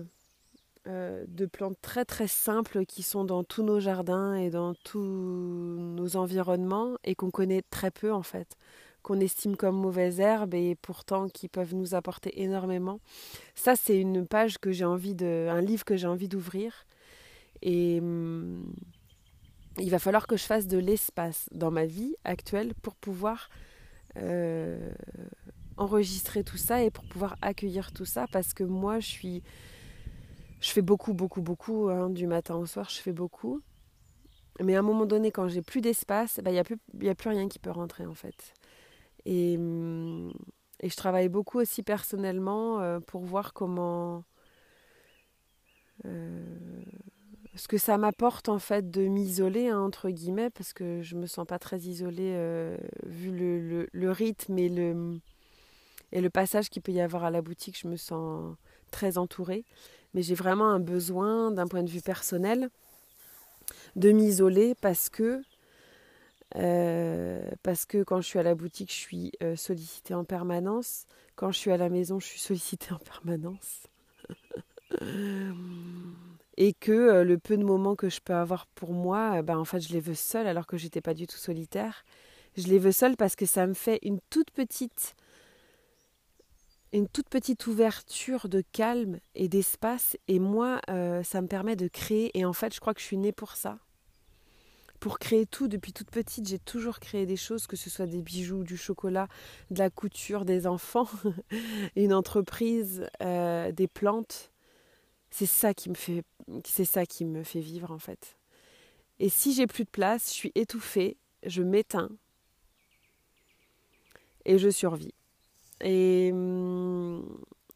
euh, 0.88 1.25
de 1.27 1.45
plantes 1.45 1.77
très 1.81 2.05
très 2.05 2.27
simples 2.27 2.85
qui 2.85 3.03
sont 3.03 3.25
dans 3.25 3.43
tous 3.43 3.63
nos 3.63 3.79
jardins 3.79 4.35
et 4.35 4.49
dans 4.49 4.73
tous 4.73 5.03
nos 5.03 6.15
environnements 6.15 6.95
et 7.03 7.15
qu'on 7.15 7.31
connaît 7.31 7.63
très 7.69 7.91
peu 7.91 8.13
en 8.13 8.23
fait, 8.23 8.55
qu'on 9.01 9.19
estime 9.19 9.57
comme 9.57 9.75
mauvaises 9.75 10.19
herbes 10.19 10.53
et 10.53 10.75
pourtant 10.75 11.27
qui 11.27 11.49
peuvent 11.49 11.75
nous 11.75 11.93
apporter 11.93 12.41
énormément. 12.41 12.99
Ça 13.53 13.75
c'est 13.75 13.99
une 13.99 14.25
page 14.25 14.57
que 14.57 14.71
j'ai 14.71 14.85
envie 14.85 15.15
de, 15.15 15.47
un 15.49 15.61
livre 15.61 15.83
que 15.83 15.97
j'ai 15.97 16.07
envie 16.07 16.29
d'ouvrir 16.29 16.85
et 17.61 17.99
hum, 17.99 18.73
il 19.77 19.89
va 19.89 19.99
falloir 19.99 20.27
que 20.27 20.38
je 20.38 20.43
fasse 20.43 20.67
de 20.67 20.77
l'espace 20.77 21.49
dans 21.51 21.71
ma 21.71 21.85
vie 21.85 22.15
actuelle 22.23 22.73
pour 22.81 22.95
pouvoir 22.95 23.49
euh, 24.17 24.89
enregistrer 25.79 26.43
tout 26.43 26.57
ça 26.57 26.83
et 26.83 26.91
pour 26.91 27.05
pouvoir 27.05 27.36
accueillir 27.41 27.91
tout 27.91 28.05
ça 28.05 28.27
parce 28.31 28.53
que 28.53 28.63
moi 28.63 29.00
je 29.00 29.07
suis 29.07 29.43
je 30.62 30.69
fais 30.71 30.81
beaucoup 30.81 31.13
beaucoup 31.13 31.41
beaucoup 31.41 31.89
hein, 31.89 32.09
du 32.09 32.27
matin 32.27 32.55
au 32.55 32.65
soir 32.65 32.89
je 32.89 33.00
fais 33.00 33.13
beaucoup. 33.13 33.62
Mais 34.62 34.75
à 34.75 34.79
un 34.79 34.83
moment 34.83 35.05
donné 35.05 35.31
quand 35.31 35.48
j'ai 35.48 35.62
plus 35.62 35.81
d'espace 35.81 36.39
bah, 36.43 36.51
il 36.51 36.53
n'y 36.53 36.59
a, 36.59 36.63
plus, 36.63 36.77
a 37.07 37.15
plus 37.15 37.29
rien 37.29 37.48
qui 37.48 37.59
peut 37.59 37.71
rentrer 37.71 38.05
en 38.05 38.13
fait. 38.13 38.53
Et, 39.25 39.57
hum, 39.57 40.31
et 40.81 40.89
je 40.89 40.95
travaille 40.95 41.29
beaucoup 41.29 41.59
aussi 41.59 41.83
personnellement 41.83 42.81
euh, 42.81 43.00
pour 43.00 43.24
voir 43.24 43.53
comment 43.53 44.24
euh, 46.05 46.43
ce 47.55 47.67
que 47.67 47.77
ça 47.77 47.98
m'apporte 47.98 48.48
en 48.48 48.59
fait 48.59 48.89
de 48.89 49.01
m'isoler 49.07 49.67
hein, 49.67 49.79
entre 49.79 50.09
guillemets 50.09 50.50
parce 50.50 50.71
que 50.71 51.01
je 51.01 51.15
me 51.15 51.25
sens 51.25 51.45
pas 51.45 51.59
très 51.59 51.79
isolée 51.79 52.33
euh, 52.36 52.77
vu 53.05 53.31
le, 53.31 53.88
le, 53.91 54.12
rythme 54.12 54.57
et 54.57 54.69
le 54.69 55.19
et 56.11 56.21
le 56.21 56.29
passage 56.29 56.69
qu'il 56.69 56.81
peut 56.81 56.91
y 56.91 57.01
avoir 57.01 57.23
à 57.23 57.31
la 57.31 57.41
boutique 57.41 57.77
je 57.79 57.87
me 57.87 57.97
sens 57.97 58.55
très 58.91 59.17
entourée. 59.17 59.65
Mais 60.13 60.21
j'ai 60.21 60.35
vraiment 60.35 60.69
un 60.69 60.79
besoin 60.79 61.51
d'un 61.51 61.67
point 61.67 61.83
de 61.83 61.89
vue 61.89 62.01
personnel 62.01 62.69
de 63.95 64.11
m'isoler 64.11 64.75
parce 64.75 65.09
que 65.09 65.41
euh, 66.55 67.47
parce 67.61 67.85
que 67.85 68.01
quand 68.01 68.21
je 68.21 68.27
suis 68.27 68.39
à 68.39 68.43
la 68.43 68.55
boutique 68.55 68.91
je 68.91 68.97
suis 68.97 69.31
euh, 69.43 69.55
sollicitée 69.55 70.15
en 70.15 70.23
permanence. 70.23 71.05
Quand 71.35 71.51
je 71.51 71.59
suis 71.59 71.71
à 71.71 71.77
la 71.77 71.89
maison 71.89 72.19
je 72.19 72.25
suis 72.25 72.39
sollicitée 72.39 72.91
en 72.91 72.97
permanence. 72.97 73.87
Et 76.57 76.73
que 76.73 76.91
euh, 76.91 77.23
le 77.23 77.37
peu 77.37 77.55
de 77.55 77.63
moments 77.63 77.95
que 77.95 78.09
je 78.09 78.19
peux 78.19 78.33
avoir 78.33 78.65
pour 78.67 78.91
moi, 78.91 79.41
ben 79.43 79.57
en 79.57 79.63
fait, 79.63 79.79
je 79.79 79.93
les 79.93 80.01
veux 80.01 80.15
seule 80.15 80.45
alors 80.45 80.67
que 80.67 80.75
j'étais 80.75 80.99
pas 80.99 81.13
du 81.13 81.25
tout 81.25 81.37
solitaire. 81.37 82.03
Je 82.57 82.67
les 82.67 82.79
veux 82.79 82.91
seule 82.91 83.15
parce 83.15 83.37
que 83.37 83.45
ça 83.45 83.65
me 83.65 83.73
fait 83.73 83.99
une 84.01 84.19
toute 84.29 84.51
petite 84.51 85.15
une 86.91 87.08
toute 87.08 87.29
petite 87.29 87.67
ouverture 87.67 88.50
de 88.50 88.63
calme 88.72 89.19
et 89.36 89.48
d'espace 89.48 90.17
et 90.27 90.39
moi 90.39 90.81
euh, 90.89 91.24
ça 91.24 91.41
me 91.41 91.48
permet 91.48 91.75
de 91.75 91.88
créer 91.88 92.38
et 92.38 92.46
en 92.46 92.53
fait 92.53 92.74
je 92.74 92.79
crois 92.79 92.93
que 92.93 93.01
je 93.01 93.05
suis 93.05 93.17
née 93.17 93.31
pour 93.31 93.55
ça 93.55 93.77
pour 95.00 95.19
créer 95.19 95.46
tout 95.46 95.67
depuis 95.67 95.93
toute 95.93 96.10
petite 96.10 96.48
j'ai 96.48 96.60
toujours 96.60 97.00
créé 97.00 97.25
des 97.25 97.38
choses 97.38 97.67
que 97.67 97.75
ce 97.75 97.89
soit 97.89 98.08
des 98.08 98.22
bijoux 98.22 98.63
du 98.63 98.77
chocolat 98.77 99.27
de 99.72 99.79
la 99.79 99.89
couture 99.89 100.46
des 100.46 100.67
enfants 100.67 101.10
une 101.96 102.13
entreprise 102.13 103.05
euh, 103.22 103.72
des 103.72 103.88
plantes 103.88 104.51
c'est 105.31 105.46
ça 105.46 105.74
qui 105.74 105.89
me 105.89 105.96
fait 105.96 106.24
c'est 106.65 106.86
ça 106.86 107.05
qui 107.05 107.25
me 107.25 107.43
fait 107.43 107.60
vivre 107.60 107.91
en 107.91 108.00
fait. 108.00 108.38
Et 109.19 109.29
si 109.29 109.53
j'ai 109.53 109.67
plus 109.67 109.84
de 109.84 109.89
place, 109.89 110.29
je 110.29 110.34
suis 110.34 110.51
étouffée, 110.55 111.17
je 111.46 111.62
m'éteins 111.62 112.10
et 114.46 114.58
je 114.58 114.69
survis. 114.69 115.13
Et, 115.81 116.31
hum, 116.33 117.24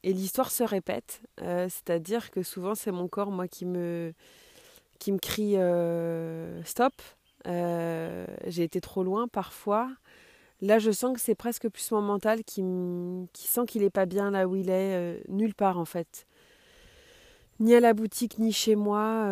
et 0.03 0.13
l'histoire 0.13 0.51
se 0.51 0.63
répète, 0.63 1.22
euh, 1.41 1.67
c'est-à-dire 1.69 2.29
que 2.31 2.43
souvent 2.43 2.75
c'est 2.75 2.91
mon 2.91 3.07
corps 3.07 3.31
moi 3.31 3.48
qui 3.48 3.65
me 3.65 4.13
qui 5.00 5.12
me 5.12 5.17
crie 5.17 5.57
euh, 5.57 6.62
stop. 6.63 6.93
Euh, 7.48 8.25
j'ai 8.48 8.63
été 8.63 8.81
trop 8.81 9.03
loin 9.03 9.27
parfois. 9.27 9.89
Là, 10.62 10.79
je 10.79 10.91
sens 10.91 11.13
que 11.13 11.19
c'est 11.19 11.36
presque 11.36 11.67
plus 11.67 11.91
mon 11.91 12.01
mental 12.01 12.43
qui, 12.45 12.63
qui 13.33 13.48
sent 13.48 13.65
qu'il 13.67 13.81
n'est 13.81 13.89
pas 13.89 14.05
bien 14.05 14.31
là 14.31 14.48
où 14.48 14.55
il 14.55 14.69
est, 14.69 15.22
nulle 15.29 15.55
part 15.55 15.77
en 15.77 15.86
fait 15.86 16.25
ni 17.60 17.75
à 17.75 17.79
la 17.79 17.93
boutique, 17.93 18.39
ni 18.39 18.51
chez 18.51 18.75
moi, 18.75 19.29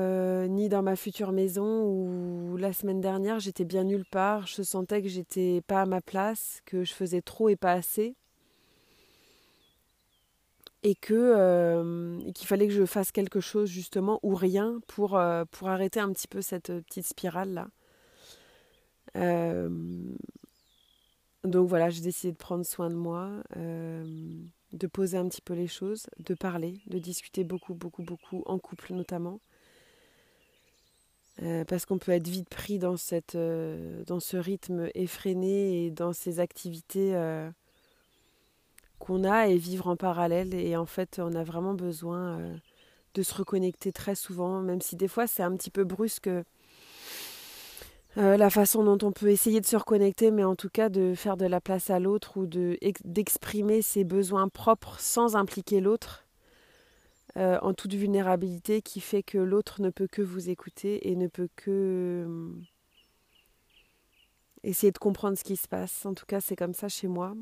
ni 0.47 0.69
dans 0.69 0.83
ma 0.83 0.95
future 0.95 1.31
maison 1.31 1.83
où 1.85 2.55
la 2.57 2.71
semaine 2.71 3.01
dernière 3.01 3.39
j'étais 3.39 3.65
bien 3.65 3.83
nulle 3.83 4.05
part. 4.05 4.47
Je 4.47 4.61
sentais 4.61 5.01
que 5.01 5.09
j'étais 5.09 5.61
pas 5.67 5.81
à 5.81 5.85
ma 5.85 6.01
place, 6.01 6.61
que 6.65 6.83
je 6.83 6.93
faisais 6.93 7.21
trop 7.21 7.49
et 7.49 7.55
pas 7.55 7.73
assez. 7.73 8.15
Et 10.83 10.95
que 10.95 11.13
euh, 11.13 12.19
qu'il 12.33 12.47
fallait 12.47 12.67
que 12.67 12.73
je 12.73 12.85
fasse 12.85 13.11
quelque 13.11 13.39
chose 13.39 13.69
justement 13.69 14.19
ou 14.23 14.33
rien 14.33 14.79
pour, 14.87 15.15
euh, 15.15 15.45
pour 15.51 15.69
arrêter 15.69 15.99
un 15.99 16.11
petit 16.11 16.27
peu 16.27 16.41
cette 16.41 16.71
petite 16.81 17.05
spirale 17.05 17.53
là. 17.53 17.67
donc 21.43 21.67
voilà, 21.67 21.89
j'ai 21.89 22.01
décidé 22.01 22.31
de 22.31 22.37
prendre 22.37 22.65
soin 22.65 22.89
de 22.89 22.95
moi 22.95 23.43
de 24.73 24.87
poser 24.87 25.17
un 25.17 25.27
petit 25.27 25.41
peu 25.41 25.53
les 25.53 25.67
choses, 25.67 26.07
de 26.19 26.33
parler, 26.33 26.81
de 26.87 26.99
discuter 26.99 27.43
beaucoup, 27.43 27.73
beaucoup, 27.73 28.03
beaucoup, 28.03 28.43
en 28.45 28.57
couple 28.57 28.93
notamment. 28.93 29.39
Euh, 31.41 31.65
parce 31.65 31.85
qu'on 31.85 31.97
peut 31.97 32.11
être 32.11 32.27
vite 32.27 32.49
pris 32.49 32.77
dans, 32.77 32.97
cette, 32.97 33.35
euh, 33.35 34.03
dans 34.05 34.19
ce 34.19 34.37
rythme 34.37 34.89
effréné 34.93 35.85
et 35.85 35.91
dans 35.91 36.13
ces 36.13 36.39
activités 36.39 37.15
euh, 37.15 37.49
qu'on 39.01 39.23
a 39.23 39.47
et 39.47 39.57
vivre 39.57 39.87
en 39.87 39.95
parallèle. 39.95 40.53
Et 40.53 40.77
en 40.77 40.85
fait, 40.85 41.19
on 41.21 41.33
a 41.35 41.43
vraiment 41.43 41.73
besoin 41.73 42.39
de 43.13 43.23
se 43.23 43.33
reconnecter 43.33 43.91
très 43.91 44.15
souvent, 44.15 44.61
même 44.61 44.81
si 44.81 44.95
des 44.95 45.07
fois 45.07 45.27
c'est 45.27 45.43
un 45.43 45.55
petit 45.55 45.71
peu 45.71 45.83
brusque 45.83 46.29
euh, 48.17 48.35
la 48.35 48.49
façon 48.49 48.83
dont 48.83 49.07
on 49.07 49.13
peut 49.13 49.29
essayer 49.29 49.61
de 49.61 49.65
se 49.65 49.77
reconnecter, 49.77 50.31
mais 50.31 50.43
en 50.43 50.55
tout 50.55 50.69
cas 50.69 50.89
de 50.89 51.13
faire 51.15 51.37
de 51.37 51.45
la 51.45 51.61
place 51.61 51.89
à 51.89 51.99
l'autre 51.99 52.37
ou 52.37 52.45
de, 52.45 52.77
d'exprimer 53.05 53.81
ses 53.81 54.03
besoins 54.03 54.49
propres 54.49 54.99
sans 54.99 55.35
impliquer 55.37 55.79
l'autre, 55.79 56.25
euh, 57.37 57.57
en 57.61 57.73
toute 57.73 57.93
vulnérabilité, 57.93 58.81
qui 58.81 58.99
fait 58.99 59.23
que 59.23 59.37
l'autre 59.37 59.81
ne 59.81 59.89
peut 59.89 60.07
que 60.07 60.21
vous 60.21 60.49
écouter 60.49 61.09
et 61.09 61.15
ne 61.15 61.27
peut 61.27 61.47
que 61.55 62.25
euh, 62.27 62.51
essayer 64.63 64.91
de 64.91 64.97
comprendre 64.97 65.37
ce 65.37 65.45
qui 65.45 65.55
se 65.55 65.69
passe. 65.69 66.05
En 66.05 66.13
tout 66.13 66.25
cas, 66.25 66.41
c'est 66.41 66.57
comme 66.57 66.73
ça 66.73 66.89
chez 66.89 67.07
moi. 67.07 67.33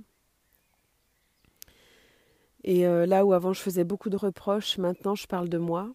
Et 2.63 2.83
là 2.83 3.25
où 3.25 3.33
avant 3.33 3.53
je 3.53 3.61
faisais 3.61 3.83
beaucoup 3.83 4.09
de 4.09 4.17
reproches, 4.17 4.77
maintenant 4.77 5.15
je 5.15 5.27
parle 5.27 5.49
de 5.49 5.57
moi. 5.57 5.93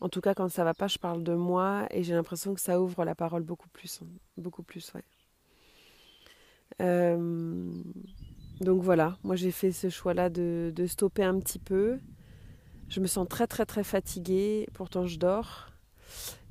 En 0.00 0.08
tout 0.08 0.20
cas, 0.20 0.34
quand 0.34 0.48
ça 0.48 0.64
va 0.64 0.72
pas, 0.72 0.88
je 0.88 0.98
parle 0.98 1.22
de 1.22 1.34
moi 1.34 1.86
et 1.90 2.02
j'ai 2.02 2.14
l'impression 2.14 2.54
que 2.54 2.60
ça 2.60 2.80
ouvre 2.80 3.04
la 3.04 3.14
parole 3.14 3.42
beaucoup 3.42 3.68
plus. 3.68 4.00
Hein. 4.02 4.06
Beaucoup 4.38 4.62
plus, 4.62 4.92
ouais. 4.94 5.04
Euh, 6.80 7.70
donc 8.60 8.82
voilà, 8.82 9.18
moi 9.22 9.36
j'ai 9.36 9.50
fait 9.50 9.72
ce 9.72 9.90
choix-là 9.90 10.30
de, 10.30 10.72
stopper 10.86 11.24
un 11.24 11.38
petit 11.38 11.58
peu. 11.58 11.98
Je 12.88 13.00
me 13.00 13.06
sens 13.06 13.28
très 13.28 13.46
très 13.46 13.66
très 13.66 13.84
fatiguée, 13.84 14.66
pourtant 14.72 15.06
je 15.06 15.18
dors. 15.18 15.68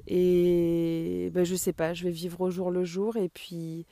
Et 0.08 1.30
ben, 1.34 1.44
je 1.44 1.56
sais 1.56 1.74
pas, 1.74 1.94
je 1.94 2.04
vais 2.04 2.12
vivre 2.12 2.42
au 2.42 2.50
jour 2.50 2.72
le 2.72 2.84
jour 2.84 3.18
et 3.18 3.30
puis 3.30 3.86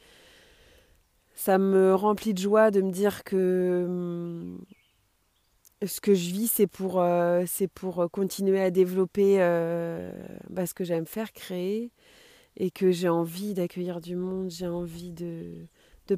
ça 1.35 1.57
me 1.57 1.93
remplit 1.93 2.33
de 2.33 2.39
joie 2.39 2.71
de 2.71 2.81
me 2.81 2.91
dire 2.91 3.23
que 3.23 3.85
hum, 3.87 4.59
ce 5.85 6.01
que 6.01 6.13
je 6.13 6.31
vis, 6.31 6.47
c'est 6.47 6.67
pour, 6.67 6.99
euh, 7.01 7.43
euh, 7.43 8.07
continuer 8.07 8.59
à 8.59 8.71
développer 8.71 9.37
euh, 9.39 10.11
bah, 10.49 10.65
ce 10.65 10.73
que 10.73 10.83
j'aime 10.83 11.05
faire, 11.05 11.31
créer, 11.33 11.91
et 12.55 12.71
que 12.71 12.91
j'ai 12.91 13.09
envie 13.09 13.53
d'accueillir 13.53 14.01
du 14.01 14.15
monde, 14.15 14.49
j'ai 14.49 14.67
envie 14.67 15.11
de, 15.11 15.67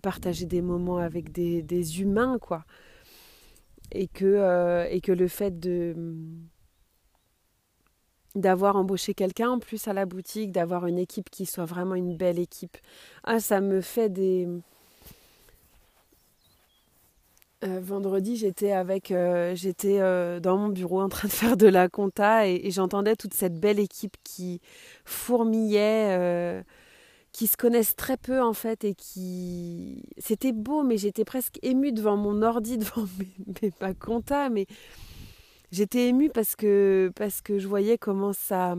partager 0.02 0.46
des 0.46 0.62
moments 0.62 1.00
avec 1.00 1.32
des, 1.32 2.02
humains, 2.02 2.38
quoi. 2.40 2.64
Et 3.92 4.08
que, 4.08 4.88
et 4.92 5.02
que 5.02 5.12
le 5.12 5.28
fait 5.28 5.60
de 5.60 5.96
d'avoir 8.36 8.76
embauché 8.76 9.16
quelqu'un 9.16 9.50
en 9.50 9.60
plus 9.60 9.88
à 9.88 9.94
la 9.94 10.06
boutique, 10.06 10.52
d'avoir 10.52 10.86
une 10.86 11.00
équipe 11.00 11.32
qui 11.32 11.48
soit 11.48 11.66
vraiment 11.66 11.96
une 11.96 12.16
belle 12.16 12.38
équipe, 12.38 12.78
ah, 13.24 13.40
ça 13.40 13.60
me 13.60 13.82
fait 13.82 14.10
des 14.10 14.48
euh, 17.66 17.82
vendredi, 17.82 18.38
j'étais 18.38 18.72
avec, 18.72 19.12
euh, 19.12 19.54
j'étais 19.54 20.00
euh, 20.00 20.40
dans 20.40 20.58
mon 20.58 20.70
bureau 20.70 21.02
en 21.02 21.10
train 21.10 21.28
de 21.28 21.34
faire 21.34 21.58
de 21.58 21.68
la 21.68 21.90
compta 21.90 22.48
et, 22.48 22.72
j'entendais 22.72 23.18
toute 23.18 23.34
cette 23.34 23.60
belle 23.60 23.80
équipe 23.80 24.16
qui 24.24 24.62
fourmillait, 25.04 26.64
qui 27.34 27.48
se 27.48 27.58
connaissent 27.58 27.98
très 27.98 28.16
peu 28.16 28.42
en 28.42 28.54
fait 28.54 28.86
et 28.86 28.96
qui 28.96 30.04
c'était 30.18 30.54
beau 30.54 30.84
mais 30.84 30.98
j'étais 30.98 31.26
presque 31.26 31.60
émue 31.62 31.92
devant 31.92 32.16
mon 32.16 32.42
ordi 32.42 32.78
devant 32.80 33.06
mes, 33.62 33.72
pas 33.72 33.94
compta 33.94 34.50
mais 34.50 34.66
j'étais 35.72 36.08
émue 36.08 36.30
parce 36.30 36.56
que 36.56 37.12
parce 37.16 37.42
que 37.42 37.60
je 37.60 37.68
voyais 37.68 37.98
comment 37.98 38.34
ça 38.34 38.76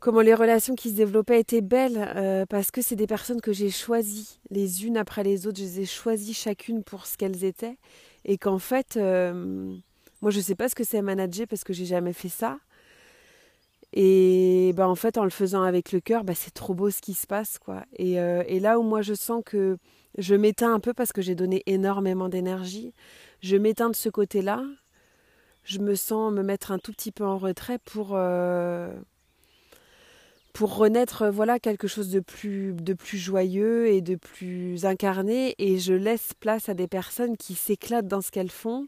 comment 0.00 0.20
les 0.20 0.34
relations 0.34 0.74
qui 0.74 0.90
se 0.90 0.94
développaient 0.94 1.40
étaient 1.40 1.60
belles 1.60 2.10
euh, 2.16 2.46
parce 2.46 2.70
que 2.70 2.82
c'est 2.82 2.96
des 2.96 3.06
personnes 3.06 3.40
que 3.40 3.52
j'ai 3.52 3.70
choisies 3.70 4.38
les 4.50 4.86
unes 4.86 4.96
après 4.96 5.22
les 5.22 5.46
autres 5.46 5.58
je 5.58 5.64
les 5.64 5.80
ai 5.80 5.86
choisies 5.86 6.34
chacune 6.34 6.84
pour 6.84 7.06
ce 7.06 7.16
qu'elles 7.16 7.44
étaient 7.44 7.78
et 8.24 8.38
qu'en 8.38 8.58
fait 8.58 8.96
euh, 8.96 9.74
moi 10.20 10.30
je 10.30 10.40
sais 10.40 10.54
pas 10.54 10.68
ce 10.68 10.74
que 10.74 10.84
c'est 10.84 11.02
manager 11.02 11.46
parce 11.48 11.64
que 11.64 11.72
j'ai 11.72 11.86
jamais 11.86 12.12
fait 12.12 12.28
ça 12.28 12.58
et 13.92 14.72
bah, 14.76 14.88
en 14.88 14.94
fait, 14.94 15.16
en 15.16 15.24
le 15.24 15.30
faisant 15.30 15.62
avec 15.62 15.90
le 15.92 16.00
cœur, 16.00 16.22
bah, 16.22 16.34
c'est 16.34 16.52
trop 16.52 16.74
beau 16.74 16.90
ce 16.90 17.00
qui 17.00 17.14
se 17.14 17.26
passe. 17.26 17.58
quoi. 17.58 17.84
Et, 17.96 18.20
euh, 18.20 18.42
et, 18.46 18.60
là 18.60 18.78
où 18.78 18.82
moi 18.82 19.00
je 19.00 19.14
sens 19.14 19.42
que 19.44 19.78
je 20.18 20.34
m'éteins 20.34 20.74
un 20.74 20.80
peu 20.80 20.92
parce 20.92 21.12
que 21.12 21.22
j'ai 21.22 21.34
donné 21.34 21.62
énormément 21.66 22.28
d'énergie, 22.28 22.92
je 23.40 23.56
m'éteins 23.56 23.90
de 23.90 23.96
ce 23.96 24.08
côté-là. 24.10 24.62
Je 25.64 25.78
me 25.78 25.94
sens 25.94 26.32
me 26.32 26.42
mettre 26.42 26.72
un 26.72 26.78
tout 26.78 26.92
petit 26.92 27.10
peu 27.10 27.24
en 27.24 27.38
retrait 27.38 27.78
pour, 27.78 28.16
pour 30.56 30.76
renaître 30.76 31.28
voilà, 31.28 31.58
quelque 31.58 31.86
chose 31.86 32.08
de 32.08 32.20
plus, 32.20 32.72
de 32.72 32.94
plus 32.94 33.18
joyeux 33.18 33.88
et 33.88 34.00
de 34.00 34.16
plus 34.16 34.86
incarné. 34.86 35.54
Et 35.58 35.78
je 35.78 35.92
laisse 35.92 36.32
place 36.40 36.70
à 36.70 36.74
des 36.74 36.88
personnes 36.88 37.36
qui 37.36 37.54
s'éclatent 37.54 38.08
dans 38.08 38.22
ce 38.22 38.30
qu'elles 38.30 38.50
font 38.50 38.86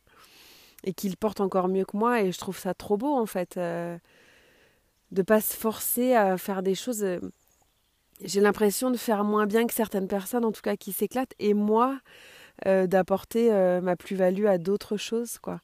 et 0.85 0.95
qui 0.95 1.11
le 1.11 1.17
portent 1.17 1.43
encore 1.43 1.69
mieux 1.69 1.85
que 1.85 1.97
moi. 1.97 2.23
Et 2.23 2.33
je 2.33 2.39
trouve 2.39 2.59
ça 2.59 2.73
trop 2.73 2.97
beau 2.97 3.15
en 3.15 3.27
fait. 3.27 3.59
Euh, 3.59 3.99
de 5.13 5.23
pas 5.23 5.43
se 5.43 5.55
forcer 5.55 6.15
à 6.15 6.39
faire 6.39 6.63
des 6.63 6.75
choses. 6.75 7.05
Euh, 7.05 7.19
j'ai 8.25 8.41
l'impression 8.41 8.91
de 8.91 8.97
faire 8.97 9.23
moins 9.25 9.47
bien 9.47 9.67
que 9.67 9.75
certaines 9.75 10.09
personnes, 10.09 10.45
en 10.45 10.53
tout 10.53 10.63
cas 10.63 10.77
qui 10.77 10.93
s'éclatent, 10.93 11.35
et 11.39 11.55
moi 11.55 12.01
euh, 12.67 12.87
d'apporter 12.87 13.53
euh, 13.53 13.81
ma 13.81 13.95
plus-value 13.95 14.47
à 14.47 14.59
d'autres 14.59 14.97
choses, 14.97 15.39
quoi. 15.39 15.61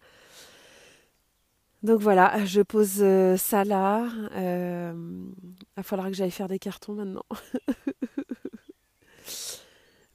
Donc 1.84 2.00
voilà, 2.00 2.44
je 2.44 2.62
pose 2.62 3.04
ça 3.40 3.62
là. 3.62 4.08
Il 4.34 5.32
va 5.76 5.82
falloir 5.82 6.08
que 6.08 6.14
j'aille 6.14 6.32
faire 6.32 6.48
des 6.48 6.58
cartons 6.58 6.94
maintenant. 6.94 7.26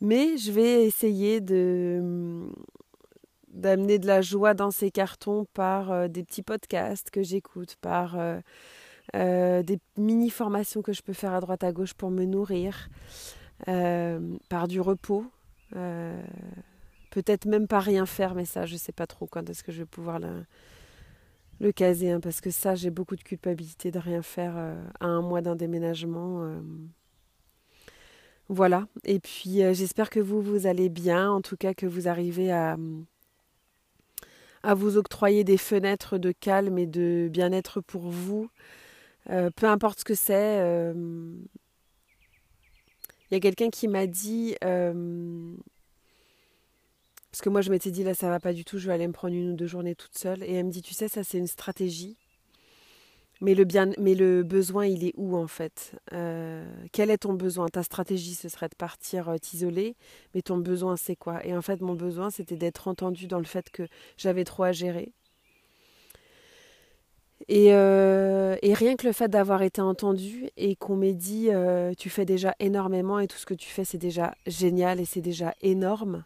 Mais 0.02 0.38
je 0.38 0.52
vais 0.52 0.84
essayer 0.86 1.40
de 1.42 2.50
d'amener 3.48 4.00
de 4.00 4.08
la 4.08 4.22
joie 4.22 4.54
dans 4.54 4.72
ces 4.72 4.92
cartons 4.92 5.46
par 5.54 6.10
des 6.10 6.24
petits 6.24 6.44
podcasts 6.44 7.10
que 7.10 7.24
j'écoute, 7.24 7.76
par 7.82 8.16
euh, 9.16 9.64
des 9.64 9.80
mini-formations 9.98 10.82
que 10.82 10.94
je 10.94 11.02
peux 11.02 11.14
faire 11.14 11.34
à 11.34 11.40
droite 11.40 11.64
à 11.64 11.72
gauche 11.72 11.94
pour 11.94 12.12
me 12.12 12.26
nourrir, 12.26 12.90
euh, 13.68 14.38
par 14.50 14.68
du 14.68 14.82
repos, 14.82 15.26
euh, 15.76 16.22
peut-être 17.10 17.46
même 17.46 17.68
pas 17.68 17.80
rien 17.80 18.06
faire, 18.06 18.36
mais 18.36 18.46
ça, 18.46 18.68
je 18.68 18.76
sais 18.76 18.92
pas 18.92 19.08
trop 19.08 19.26
quand 19.26 19.50
est-ce 19.50 19.64
que 19.64 19.72
je 19.72 19.80
vais 19.80 19.88
pouvoir 19.88 20.20
le, 21.60 21.72
caser, 21.72 22.12
hein, 22.12 22.20
parce 22.20 22.42
que 22.42 22.52
ça, 22.52 22.76
j'ai 22.76 22.90
beaucoup 22.90 23.16
de 23.16 23.24
culpabilité 23.24 23.92
de 23.92 24.00
rien 24.00 24.22
faire 24.22 24.58
à 25.00 25.06
un 25.06 25.22
mois 25.22 25.42
d'un 25.42 25.56
déménagement. 25.56 26.62
Voilà, 28.48 28.88
et 29.06 29.20
puis 29.20 29.60
j'espère 29.74 30.10
que 30.10 30.20
vous, 30.20 30.42
vous 30.42 30.66
allez 30.68 30.90
bien, 30.90 31.32
en 31.32 31.42
tout 31.42 31.58
cas 31.58 31.74
que 31.74 31.86
vous 31.86 32.08
arrivez 32.08 32.52
à 32.52 32.78
à 34.64 34.74
vous 34.74 34.98
octroyer 34.98 35.44
des 35.44 35.58
fenêtres 35.58 36.18
de 36.18 36.32
calme 36.32 36.78
et 36.78 36.86
de 36.86 37.30
bien-être 37.32 37.82
pour 37.82 38.10
vous, 38.10 38.50
euh, 39.30 39.50
peu 39.56 39.68
importe 39.68 40.00
ce 40.00 40.06
que 40.06 40.16
c'est. 40.16 40.58
Il 40.58 40.62
euh, 40.62 40.94
y 43.32 43.36
a 43.36 43.40
quelqu'un 43.40 43.70
qui 43.70 43.88
m'a 43.88 44.08
dit, 44.08 44.56
euh, 44.64 45.56
parce 47.32 47.42
que 47.42 47.50
moi 47.50 47.62
je 47.62 47.70
m'étais 47.70 47.92
dit 47.92 48.04
là 48.04 48.14
ça 48.14 48.30
va 48.30 48.40
pas 48.40 48.54
du 48.54 48.66
tout, 48.66 48.78
je 48.78 48.88
vais 48.88 48.94
aller 48.94 49.08
me 49.08 49.14
prendre 49.14 49.34
une 49.36 49.52
ou 49.52 49.56
deux 49.56 49.68
journées 49.68 49.96
toute 49.96 50.18
seule, 50.18 50.44
et 50.44 50.54
elle 50.54 50.66
me 50.66 50.72
dit 50.72 50.82
tu 50.82 50.94
sais 50.94 51.08
ça 51.08 51.24
c'est 51.24 51.38
une 51.38 51.48
stratégie, 51.48 52.18
mais 53.42 53.56
le 53.56 53.64
bien, 53.64 53.92
mais 53.98 54.16
le 54.16 54.44
besoin 54.44 54.86
il 54.86 55.06
est 55.06 55.14
où 55.16 55.36
en 55.38 55.48
fait? 55.48 55.96
Quel 56.92 57.10
est 57.10 57.20
ton 57.20 57.34
besoin? 57.34 57.68
Ta 57.68 57.84
stratégie 57.84 58.36
ce 58.36 58.50
serait 58.50 58.70
de 58.70 58.76
partir 58.76 59.34
t'isoler, 59.42 59.96
mais 60.36 60.42
ton 60.42 60.58
besoin 60.58 60.98
c'est 60.98 61.16
quoi? 61.16 61.46
Et 61.46 61.56
en 61.56 61.62
fait 61.62 61.82
mon 61.82 61.94
besoin 61.94 62.30
c'était 62.32 62.58
d'être 62.58 62.88
entendu 62.88 63.28
dans 63.28 63.40
le 63.40 63.46
fait 63.46 63.70
que 63.70 63.84
j'avais 64.18 64.44
trop 64.44 64.64
à 64.64 64.72
gérer. 64.72 65.14
Euh, 67.52 68.58
et, 68.62 68.74
rien 68.74 68.96
que 68.96 69.08
le 69.08 69.14
fait 69.14 69.28
d'avoir 69.28 69.62
été 69.64 69.82
entendu 69.82 70.50
et 70.58 70.76
qu'on 70.76 70.96
m'ait 70.96 71.14
dit 71.14 71.48
euh, 71.50 71.94
tu 71.98 72.10
fais 72.10 72.26
déjà 72.26 72.54
énormément 72.60 73.20
et 73.20 73.28
tout 73.28 73.38
ce 73.38 73.46
que 73.46 73.54
tu 73.54 73.70
fais 73.70 73.86
c'est 73.86 73.98
déjà 73.98 74.36
génial 74.46 75.00
et 75.00 75.06
c'est 75.06 75.22
déjà 75.22 75.56
énorme, 75.62 76.26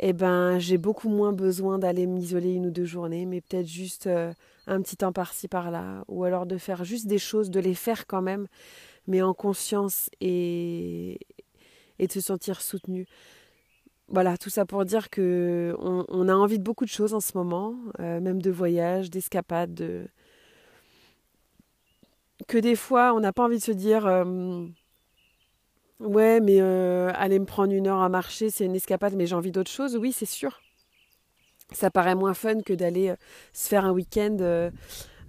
eh 0.00 0.12
ben 0.12 0.58
j'ai 0.58 0.78
beaucoup 0.78 1.08
moins 1.08 1.32
besoin 1.32 1.78
d'aller 1.78 2.06
m'isoler 2.06 2.52
une 2.54 2.66
ou 2.66 2.70
deux 2.70 2.84
journées, 2.84 3.26
mais 3.26 3.40
peut-être 3.40 3.66
juste 3.66 4.06
euh, 4.06 4.32
un 4.66 4.82
petit 4.82 4.96
temps 4.96 5.12
par-ci 5.12 5.48
par-là, 5.48 6.04
ou 6.08 6.24
alors 6.24 6.46
de 6.46 6.58
faire 6.58 6.84
juste 6.84 7.06
des 7.06 7.18
choses, 7.18 7.50
de 7.50 7.60
les 7.60 7.74
faire 7.74 8.06
quand 8.06 8.22
même, 8.22 8.46
mais 9.06 9.22
en 9.22 9.34
conscience 9.34 10.10
et, 10.20 11.18
et 11.98 12.06
de 12.06 12.12
se 12.12 12.20
sentir 12.20 12.60
soutenu. 12.60 13.06
Voilà, 14.08 14.36
tout 14.36 14.50
ça 14.50 14.66
pour 14.66 14.84
dire 14.84 15.08
que 15.10 15.76
on, 15.78 16.28
a 16.28 16.34
envie 16.34 16.58
de 16.58 16.64
beaucoup 16.64 16.84
de 16.84 16.90
choses 16.90 17.14
en 17.14 17.20
ce 17.20 17.36
moment, 17.36 17.76
même 18.00 18.42
de 18.42 18.50
voyages, 18.50 19.08
d'escapades, 19.08 19.72
de, 19.72 20.08
que 22.46 22.58
des 22.58 22.76
fois, 22.76 23.14
on 23.14 23.20
n'a 23.20 23.32
pas 23.32 23.44
envie 23.44 23.58
de 23.58 23.62
se 23.62 23.72
dire 23.72 24.06
euh, 24.06 24.66
Ouais, 26.00 26.40
mais 26.40 26.60
euh, 26.60 27.10
aller 27.14 27.38
me 27.38 27.44
prendre 27.44 27.72
une 27.72 27.86
heure 27.86 28.00
à 28.00 28.08
marcher, 28.08 28.50
c'est 28.50 28.64
une 28.64 28.74
escapade, 28.74 29.14
mais 29.14 29.26
j'ai 29.26 29.34
envie 29.34 29.52
d'autre 29.52 29.70
chose. 29.70 29.96
Oui, 29.96 30.12
c'est 30.12 30.26
sûr. 30.26 30.60
Ça 31.72 31.90
paraît 31.90 32.14
moins 32.14 32.34
fun 32.34 32.62
que 32.62 32.72
d'aller 32.72 33.10
euh, 33.10 33.16
se 33.52 33.68
faire 33.68 33.84
un 33.84 33.92
week-end 33.92 34.70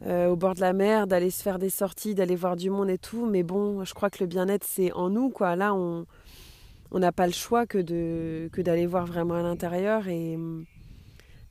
au 0.07 0.35
bord 0.35 0.55
de 0.55 0.61
la 0.61 0.73
mer, 0.73 1.05
d'aller 1.05 1.29
se 1.29 1.43
faire 1.43 1.59
des 1.59 1.69
sorties, 1.69 2.15
d'aller 2.15 2.35
voir 2.35 2.55
du 2.55 2.71
monde 2.71 2.89
et 2.89 2.97
tout. 2.97 3.27
Mais 3.27 3.43
bon, 3.43 3.83
je 3.85 3.93
crois 3.93 4.09
que 4.09 4.17
le 4.21 4.25
bien-être, 4.25 4.65
c'est 4.67 4.91
en 4.93 5.09
nous. 5.09 5.29
quoi. 5.29 5.55
Là, 5.55 5.75
on 5.75 6.05
on 6.93 6.99
n'a 6.99 7.11
pas 7.13 7.25
le 7.25 7.31
choix 7.33 7.65
que 7.65 7.77
de 7.77 8.49
que 8.51 8.61
d'aller 8.61 8.85
voir 8.85 9.05
vraiment 9.05 9.35
à 9.35 9.43
l'intérieur 9.43 10.07
et 10.09 10.37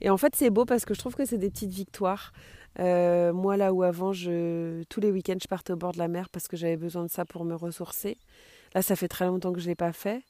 en 0.09 0.17
fait 0.17 0.35
c'est 0.37 0.51
beau 0.51 0.65
parce 0.65 0.85
que 0.85 0.95
je 0.95 0.99
trouve 0.99 1.15
que 1.15 1.25
c'est 1.25 1.39
des 1.39 1.51
petites 1.51 1.73
victoires 1.73 2.33
euh, 2.79 3.33
moi, 3.33 3.57
là 3.57 3.73
où 3.73 3.83
avant, 3.83 4.13
je, 4.13 4.85
tous 4.85 5.01
les 5.01 5.11
week-ends, 5.11 5.37
je 5.43 5.49
partais 5.49 5.73
au 5.73 5.77
bord 5.77 5.93
de 5.93 5.99
la 5.99 6.09
mer 6.09 6.29
parce 6.29 6.47
que 6.47 6.57
j'avais 6.57 6.77
besoin 6.77 7.05
de 7.05 7.11
ça 7.11 7.25
pour 7.25 7.45
me 7.45 7.55
ressourcer. 7.55 8.17
Là, 8.75 8.83
ça 8.83 8.97
fait 8.97 9.09
très 9.09 9.27
longtemps 9.27 9.53
que 9.53 9.61
je 9.61 9.65
ne 9.65 9.71
l'ai 9.71 9.77
pas 9.77 9.93
fait. 9.93 10.23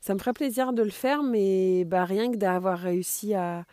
Ça 0.00 0.14
me 0.14 0.18
ferait 0.18 0.32
plaisir 0.32 0.72
de 0.72 0.82
le 0.82 0.90
faire, 0.90 1.22
mais 1.22 1.84
bah, 1.84 2.04
rien 2.04 2.30
que 2.30 2.36
d'avoir 2.36 2.78
réussi 2.78 3.34
à, 3.34 3.64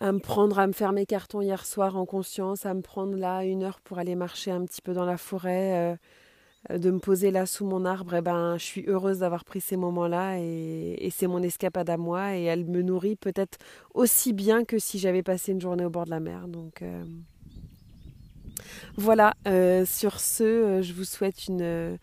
à 0.00 0.12
me 0.12 0.18
prendre, 0.18 0.58
à 0.58 0.66
me 0.66 0.72
faire 0.72 0.92
mes 0.92 1.06
cartons 1.06 1.40
hier 1.40 1.64
soir 1.64 1.96
en 1.96 2.06
conscience, 2.06 2.66
à 2.66 2.74
me 2.74 2.82
prendre 2.82 3.16
là 3.16 3.44
une 3.44 3.62
heure 3.62 3.80
pour 3.80 3.98
aller 3.98 4.14
marcher 4.14 4.50
un 4.50 4.64
petit 4.64 4.82
peu 4.82 4.92
dans 4.92 5.04
la 5.04 5.16
forêt. 5.16 5.92
Euh, 5.92 5.96
de 6.68 6.90
me 6.90 6.98
poser 6.98 7.30
là 7.30 7.46
sous 7.46 7.64
mon 7.64 7.86
arbre, 7.86 8.14
eh 8.16 8.20
ben, 8.20 8.58
je 8.58 8.64
suis 8.64 8.84
heureuse 8.86 9.20
d'avoir 9.20 9.46
pris 9.46 9.62
ces 9.62 9.76
moments-là 9.76 10.38
et, 10.38 11.08
c'est 11.10 11.26
mon 11.26 11.42
escapade 11.42 11.88
à 11.88 11.96
moi 11.96 12.36
et 12.36 12.44
elle 12.44 12.66
me 12.66 12.82
nourrit 12.82 13.16
peut-être 13.16 13.58
aussi 13.94 14.34
bien 14.34 14.64
que 14.64 14.78
si 14.78 14.98
j'avais 14.98 15.22
passé 15.22 15.52
une 15.52 15.60
journée 15.60 15.86
au 15.86 15.90
bord 15.90 16.04
de 16.04 16.10
la 16.10 16.20
mer. 16.20 16.48
Donc 16.48 16.82
euh, 16.82 17.02
voilà, 18.96 19.34
euh, 19.48 19.86
sur 19.86 20.20
ce, 20.20 20.82
je 20.82 20.92
vous 20.92 21.04
souhaite 21.04 21.46
une, 21.46 21.98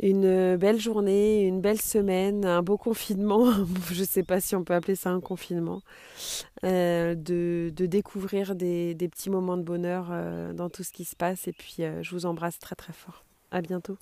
une 0.00 0.56
belle 0.56 0.80
journée, 0.80 1.42
une 1.42 1.60
belle 1.60 1.80
semaine, 1.80 2.44
un 2.44 2.62
beau 2.62 2.76
confinement, 2.76 3.52
je 3.92 4.00
ne 4.00 4.06
sais 4.06 4.22
pas 4.22 4.40
si 4.40 4.54
on 4.56 4.64
peut 4.64 4.74
appeler 4.74 4.94
ça 4.94 5.10
un 5.10 5.20
confinement, 5.20 5.80
de, 6.62 7.14
de, 7.14 7.86
découvrir 7.86 8.54
des, 8.54 8.94
des, 8.94 9.08
petits 9.08 9.30
moments 9.30 9.56
de 9.56 9.62
bonheur 9.62 10.12
dans 10.54 10.70
tout 10.70 10.82
ce 10.82 10.92
qui 10.92 11.04
se 11.04 11.16
passe 11.16 11.48
et 11.48 11.52
puis 11.52 11.78
je 11.78 12.10
vous 12.10 12.26
embrasse 12.26 12.58
très 12.58 12.74
très 12.76 12.92
fort. 12.92 13.24
À 13.50 13.60
bientôt. 13.60 13.96